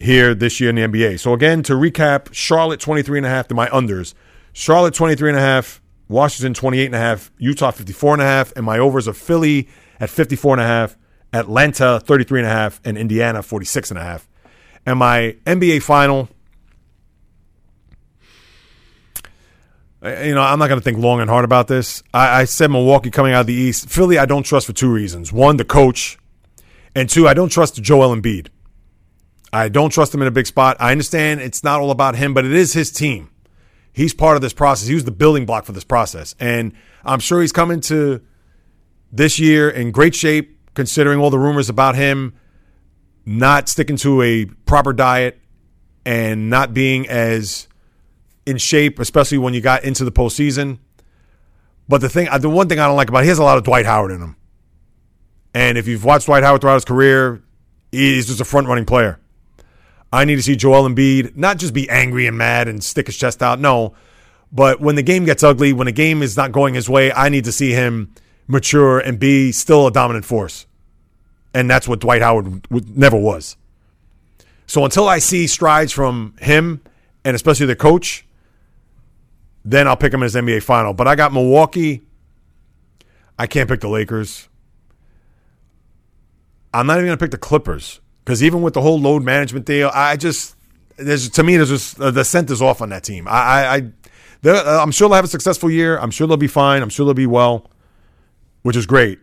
[0.00, 1.20] here this year in the NBA.
[1.20, 4.14] So again, to recap, Charlotte 23 and a half to my unders.
[4.54, 8.52] Charlotte 23 and a half, Washington 28 and a half, Utah 54 and a half,
[8.56, 9.68] and my overs of Philly
[10.00, 10.96] at 54 and a half,
[11.34, 14.26] Atlanta 33 and a half, and Indiana 46 and a half.
[14.86, 16.30] And my NBA final,
[20.02, 22.02] you know, I'm not going to think long and hard about this.
[22.14, 23.88] I, I, said Milwaukee coming out of the East.
[23.90, 25.32] Philly, I don't trust for two reasons.
[25.32, 26.18] One, the coach,
[26.94, 28.48] and two, I don't trust Joel Embiid.
[29.52, 30.76] I don't trust him in a big spot.
[30.80, 33.30] I understand it's not all about him, but it is his team.
[33.92, 34.88] He's part of this process.
[34.88, 36.34] He was the building block for this process.
[36.40, 36.72] And
[37.04, 38.20] I'm sure he's coming to
[39.12, 42.34] this year in great shape, considering all the rumors about him
[43.24, 45.38] not sticking to a proper diet
[46.04, 47.68] and not being as
[48.44, 50.78] in shape, especially when you got into the postseason.
[51.88, 53.56] But the thing, the one thing I don't like about it, he has a lot
[53.56, 54.36] of Dwight Howard in him.
[55.54, 57.42] And if you've watched Dwight Howard throughout his career,
[57.92, 59.20] he's just a front running player.
[60.12, 63.16] I need to see Joel Embiid not just be angry and mad and stick his
[63.16, 63.58] chest out.
[63.60, 63.94] No,
[64.52, 67.28] but when the game gets ugly, when the game is not going his way, I
[67.28, 68.14] need to see him
[68.46, 70.66] mature and be still a dominant force.
[71.52, 73.56] And that's what Dwight Howard never was.
[74.66, 76.80] So until I see strides from him
[77.24, 78.26] and especially the coach,
[79.64, 80.94] then I'll pick him as NBA final.
[80.94, 82.02] But I got Milwaukee.
[83.38, 84.48] I can't pick the Lakers.
[86.74, 88.00] I'm not even going to pick the Clippers.
[88.24, 90.56] Because even with the whole load management deal, I just
[90.96, 93.28] there's to me there's just uh, the scent is off on that team.
[93.28, 95.98] I I, I uh, I'm sure they'll have a successful year.
[95.98, 96.82] I'm sure they'll be fine.
[96.82, 97.70] I'm sure they'll be well,
[98.62, 99.18] which is great.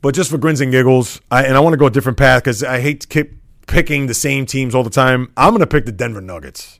[0.00, 2.42] But just for grins and giggles, I, and I want to go a different path
[2.42, 3.32] because I hate to keep
[3.66, 5.32] picking the same teams all the time.
[5.36, 6.78] I'm going to pick the Denver Nuggets.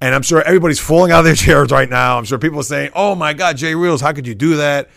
[0.00, 2.18] And I'm sure everybody's falling out of their chairs right now.
[2.18, 4.88] I'm sure people are saying, oh my God, Jay Reels, how could you do that?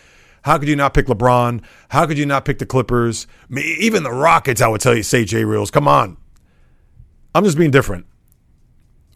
[0.46, 1.60] How could you not pick LeBron?
[1.88, 3.26] How could you not pick the Clippers?
[3.50, 5.72] Even the Rockets, I would tell you, say Jay Reels.
[5.72, 6.16] Come on.
[7.34, 8.06] I'm just being different.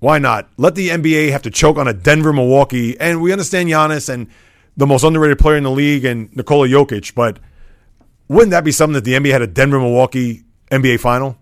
[0.00, 0.50] Why not?
[0.56, 2.98] Let the NBA have to choke on a Denver Milwaukee.
[2.98, 4.26] And we understand Giannis and
[4.76, 7.38] the most underrated player in the league and Nikola Jokic, but
[8.26, 11.38] wouldn't that be something that the NBA had a Denver Milwaukee NBA final?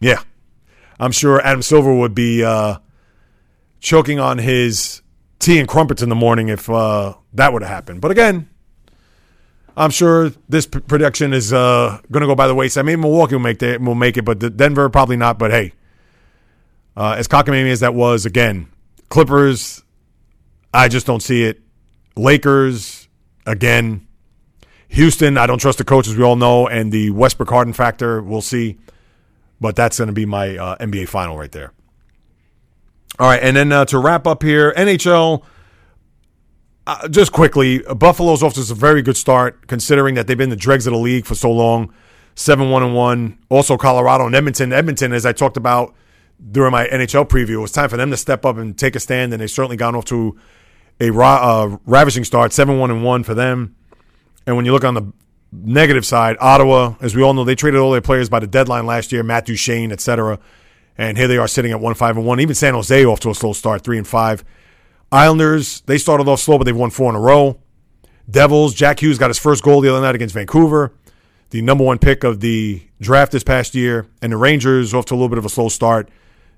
[0.00, 0.20] Yeah.
[0.98, 2.78] I'm sure Adam Silver would be uh,
[3.78, 5.00] choking on his
[5.38, 8.00] tea and crumpets in the morning if uh, that would have happened.
[8.00, 8.48] But again,
[9.76, 12.84] I'm sure this p- prediction is uh, going to go by the wayside.
[12.84, 15.38] Maybe Milwaukee will make, the, will make it, but Denver probably not.
[15.38, 15.72] But hey,
[16.96, 18.68] uh, as cockamamie as that was, again,
[19.08, 19.82] Clippers,
[20.72, 21.60] I just don't see it.
[22.16, 23.08] Lakers,
[23.46, 24.06] again.
[24.88, 28.20] Houston, I don't trust the coach, as we all know, and the Westbrook Harden factor,
[28.22, 28.78] we'll see.
[29.60, 31.72] But that's going to be my uh, NBA final right there.
[33.18, 35.44] All right, and then uh, to wrap up here, NHL.
[36.86, 40.56] Uh, just quickly, Buffalo's off to a very good start, considering that they've been the
[40.56, 41.92] dregs of the league for so long.
[42.34, 43.38] Seven one and one.
[43.48, 44.72] Also, Colorado and Edmonton.
[44.72, 45.94] Edmonton, as I talked about
[46.50, 49.00] during my NHL preview, it was time for them to step up and take a
[49.00, 50.38] stand, and they've certainly gone off to
[51.00, 52.52] a ra- uh, ravishing start.
[52.52, 53.76] Seven one and one for them.
[54.46, 55.12] And when you look on the
[55.52, 58.86] negative side, Ottawa, as we all know, they traded all their players by the deadline
[58.86, 60.38] last year, Matt Duchene, et cetera.
[60.96, 62.40] And here they are sitting at one five and one.
[62.40, 64.44] Even San Jose off to a slow start, three and five.
[65.12, 67.58] Islanders, they started off slow, but they've won four in a row.
[68.30, 70.92] Devils, Jack Hughes got his first goal the other night against Vancouver,
[71.50, 74.06] the number one pick of the draft this past year.
[74.22, 76.08] And the Rangers off to a little bit of a slow start.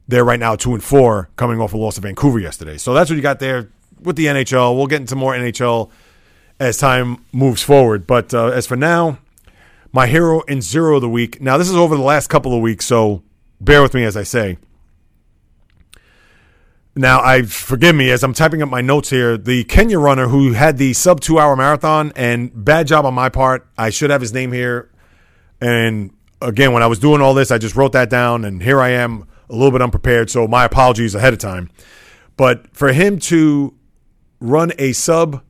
[0.06, 2.76] They're right now two and four, coming off a loss to Vancouver yesterday.
[2.76, 3.70] So that's what you got there
[4.02, 4.76] with the NHL.
[4.76, 5.90] We'll get into more NHL
[6.60, 8.06] as time moves forward.
[8.06, 9.18] But uh, as for now,
[9.92, 11.40] my hero in zero of the week.
[11.40, 13.22] Now this is over the last couple of weeks, so
[13.60, 14.58] bear with me as I say.
[16.94, 19.38] Now, I forgive me as I'm typing up my notes here.
[19.38, 23.30] The Kenya runner who had the sub two hour marathon, and bad job on my
[23.30, 23.66] part.
[23.78, 24.90] I should have his name here.
[25.60, 26.10] And
[26.42, 28.90] again, when I was doing all this, I just wrote that down, and here I
[28.90, 30.28] am a little bit unprepared.
[30.28, 31.70] So my apologies ahead of time.
[32.36, 33.74] But for him to
[34.40, 35.42] run a sub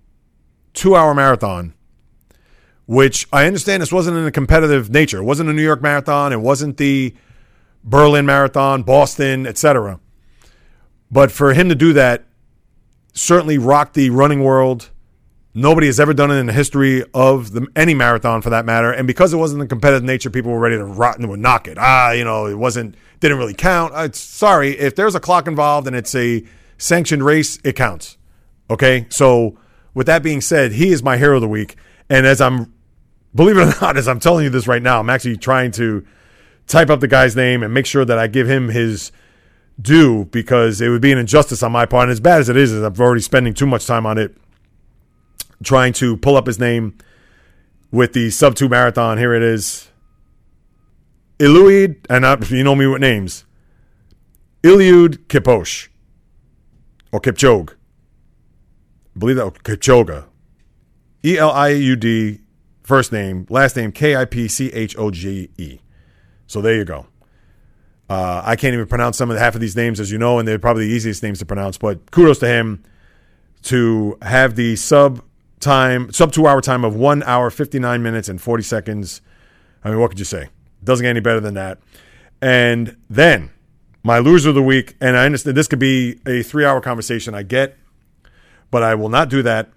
[0.75, 1.75] two hour marathon,
[2.87, 5.19] which I understand this wasn't in a competitive nature.
[5.19, 6.33] It wasn't a New York marathon.
[6.33, 7.15] It wasn't the
[7.83, 9.99] Berlin marathon, Boston, etc.
[11.13, 12.25] But for him to do that
[13.13, 14.91] certainly rocked the running world.
[15.55, 18.91] Nobody has ever done it in the history of the, any marathon, for that matter.
[18.91, 21.69] And because it wasn't a competitive nature, people were ready to rot and would knock
[21.69, 21.77] it.
[21.79, 23.93] Ah, you know, it wasn't didn't really count.
[23.93, 26.43] Uh, sorry, if there's a clock involved and it's a
[26.79, 28.17] sanctioned race, it counts.
[28.71, 29.59] Okay, so
[29.93, 31.77] with that being said, he is my hero of the week.
[32.09, 32.73] And as I'm,
[33.35, 36.07] believe it or not, as I'm telling you this right now, I'm actually trying to
[36.67, 39.13] type up the guy's name and make sure that I give him his
[39.81, 42.05] due because it would be an injustice on my part.
[42.05, 44.37] And as bad as it is, I'm already spending too much time on it
[45.63, 46.97] trying to pull up his name
[47.91, 49.19] with the sub two marathon.
[49.19, 49.89] Here it is.
[51.39, 53.45] Iluid, and I, you know me with names.
[54.63, 55.89] Eliud Kiposh
[57.11, 57.71] or Kipchoge.
[57.71, 60.25] I believe that oh, Kipchoge.
[61.25, 62.41] E L I U D,
[62.83, 65.81] first name, last name K I P C H O G E.
[66.47, 67.07] So there you go.
[68.13, 70.39] Uh, I can't even pronounce some of the, half of these names, as you know,
[70.39, 71.79] and they're probably the easiest names to pronounce.
[71.79, 72.85] But kudos to him
[73.63, 75.25] to have the sub
[75.61, 79.23] time, sub two hour time of one hour, 59 minutes, and 40 seconds.
[79.83, 80.51] I mean, what could you say?
[80.85, 81.79] Doesn't get any better than that.
[82.43, 83.49] And then
[84.03, 87.35] my loser of the week, and I understand this could be a three hour conversation,
[87.35, 87.79] I get,
[88.71, 89.71] but I will not do that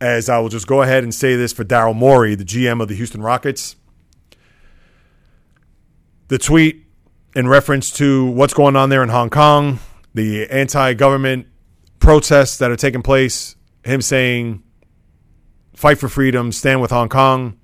[0.00, 2.88] as I will just go ahead and say this for Daryl Morey, the GM of
[2.88, 3.76] the Houston Rockets.
[6.26, 6.86] The tweet
[7.34, 9.78] in reference to what's going on there in Hong Kong,
[10.14, 11.46] the anti government
[11.98, 14.62] protests that are taking place, him saying,
[15.74, 17.58] fight for freedom, stand with Hong Kong.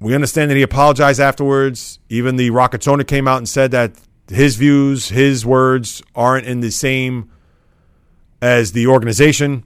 [0.00, 1.98] We understand that he apologized afterwards.
[2.08, 3.92] Even the Rockets owner came out and said that
[4.28, 7.30] his views, his words aren't in the same
[8.40, 9.64] as the organization.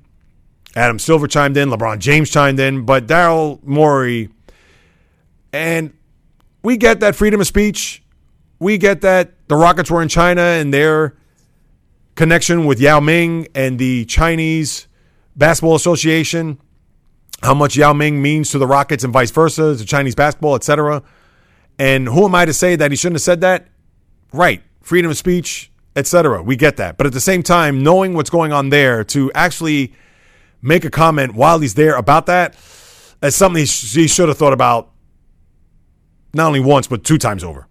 [0.75, 4.29] Adam Silver chimed in, LeBron James chimed in, but Daryl Morey,
[5.53, 5.95] and
[6.63, 8.03] we get that freedom of speech
[8.59, 11.17] we get that the Rockets were in China and their
[12.15, 14.89] connection with Yao Ming and the Chinese
[15.37, 16.59] Basketball Association,
[17.43, 21.03] how much Yao Ming means to the Rockets and vice versa, to Chinese basketball, etc.
[21.79, 23.69] And who am I to say that he shouldn't have said that?
[24.33, 26.43] Right, freedom of speech, etc.
[26.43, 29.93] We get that, but at the same time, knowing what's going on there, to actually
[30.63, 32.55] make a comment while he's there about that
[33.23, 34.91] is something he, he should have thought about
[36.33, 37.69] not only once but two times over.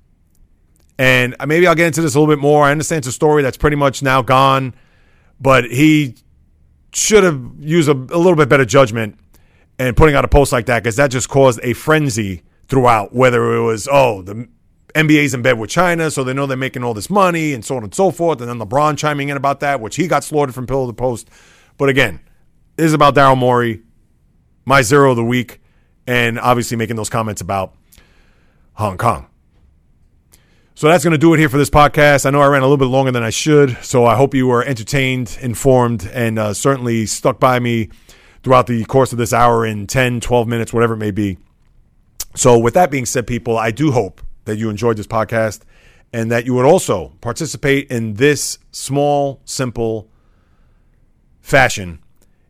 [0.98, 2.64] And maybe I'll get into this a little bit more.
[2.64, 4.74] I understand it's a story that's pretty much now gone,
[5.40, 6.16] but he
[6.94, 9.20] should have used a, a little bit better judgment
[9.78, 13.14] and putting out a post like that because that just caused a frenzy throughout.
[13.14, 14.48] Whether it was, oh, the
[14.94, 17.76] NBA's in bed with China, so they know they're making all this money and so
[17.76, 18.40] on and so forth.
[18.40, 21.30] And then LeBron chiming in about that, which he got slaughtered from pillow to post.
[21.78, 22.22] But again,
[22.78, 23.82] this is about Daryl Morey,
[24.64, 25.60] my zero of the week,
[26.08, 27.76] and obviously making those comments about
[28.76, 29.28] Hong Kong.
[30.78, 32.26] So that's going to do it here for this podcast.
[32.26, 34.48] I know I ran a little bit longer than I should, so I hope you
[34.48, 37.88] were entertained, informed, and uh, certainly stuck by me
[38.44, 41.38] throughout the course of this hour in 10, 12 minutes, whatever it may be.
[42.36, 45.62] So, with that being said, people, I do hope that you enjoyed this podcast
[46.12, 50.10] and that you would also participate in this small, simple
[51.40, 52.00] fashion.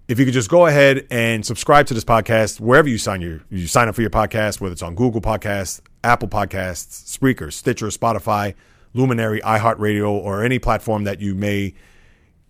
[0.08, 3.42] If you could just go ahead and subscribe to this podcast wherever you sign your
[3.52, 7.88] you sign up for your podcast, whether it's on Google Podcasts, Apple Podcasts, Spreaker, Stitcher,
[7.88, 8.54] Spotify,
[8.94, 11.74] Luminary, iHeartRadio, or any platform that you may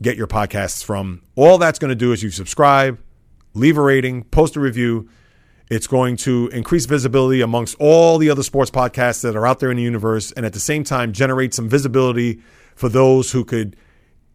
[0.01, 1.21] get your podcasts from.
[1.35, 2.99] All that's going to do is you subscribe,
[3.53, 5.09] leave a rating, post a review.
[5.71, 9.71] It's going to increase visibility amongst all the other sports podcasts that are out there
[9.71, 12.41] in the universe, and at the same time, generate some visibility
[12.75, 13.75] for those who could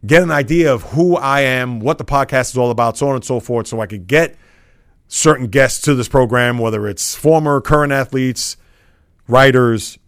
[0.05, 3.15] get an idea of who I am, what the podcast is all about, so on
[3.17, 4.35] and so forth, so I could get
[5.07, 8.57] certain guests to this program, whether it's former, current athletes,
[9.31, 9.98] writers,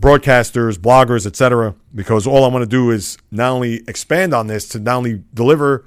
[0.00, 1.74] broadcasters, bloggers, etc.
[1.94, 5.22] Because all I want to do is not only expand on this to not only
[5.34, 5.84] deliver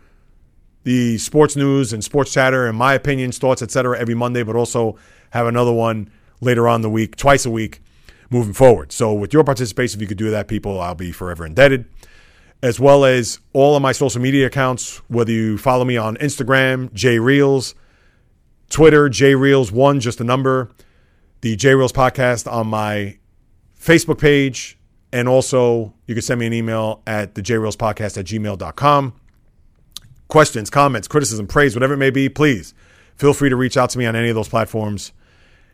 [0.84, 4.00] the sports news and sports chatter and my opinions, thoughts, etc.
[4.00, 4.98] every Monday, but also
[5.32, 7.82] have another one later on the week, twice a week,
[8.30, 8.92] moving forward.
[8.92, 11.86] So with your participation, if you could do that, people, I'll be forever indebted.
[12.64, 16.94] As well as all of my social media accounts, whether you follow me on Instagram,
[16.94, 17.74] J Reels,
[18.70, 20.70] Twitter, J Reels one, just a number
[21.42, 23.18] the J Reels podcast on my
[23.80, 24.78] Facebook page.
[25.14, 29.14] And also, you can send me an email at the Reels podcast at gmail.com.
[30.28, 32.74] Questions, comments, criticism, praise, whatever it may be, please
[33.16, 35.12] feel free to reach out to me on any of those platforms,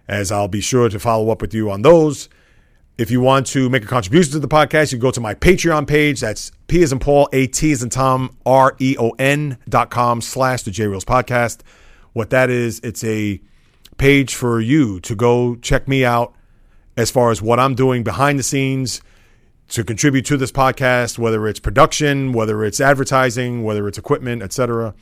[0.08, 2.28] as I'll be sure to follow up with you on those.
[2.98, 5.86] If you want to make a contribution to the podcast, you go to my Patreon
[5.86, 6.22] page.
[6.22, 9.92] That's P as in Paul, A T as in Tom, R E O N dot
[9.92, 11.60] com slash the J Reels podcast.
[12.14, 13.40] What that is, it's a
[13.98, 16.34] page for you to go check me out
[16.96, 19.02] as far as what I'm doing behind the scenes
[19.70, 24.94] to contribute to this podcast, whether it's production, whether it's advertising, whether it's equipment, etc.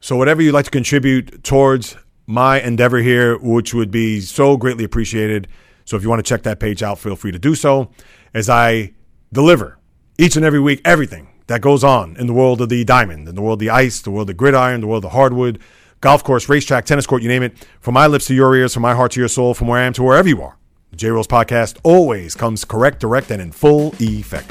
[0.00, 1.96] So whatever you'd like to contribute towards
[2.26, 5.48] my endeavor here, which would be so greatly appreciated.
[5.84, 7.90] So if you want to check that page out, feel free to do so
[8.34, 8.92] as I
[9.32, 9.78] deliver
[10.18, 13.34] each and every week everything that goes on in the world of the diamond, in
[13.34, 15.60] the world of the ice, the world of the gridiron, the world of hardwood,
[16.00, 17.66] golf course, racetrack, tennis court, you name it.
[17.80, 19.84] From my lips to your ears, from my heart to your soul, from where I
[19.84, 20.56] am to wherever you are.
[20.90, 24.50] The J podcast always comes correct, direct, and in full effect.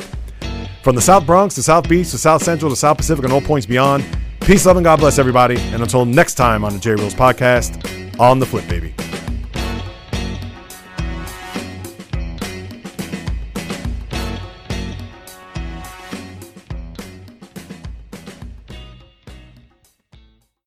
[0.84, 3.42] From the South Bronx to South Beach to South Central to South Pacific and all
[3.42, 4.06] points beyond,
[4.42, 5.58] peace, love, and God bless everybody.
[5.58, 8.94] And until next time on the J Reels podcast, on the flip, baby.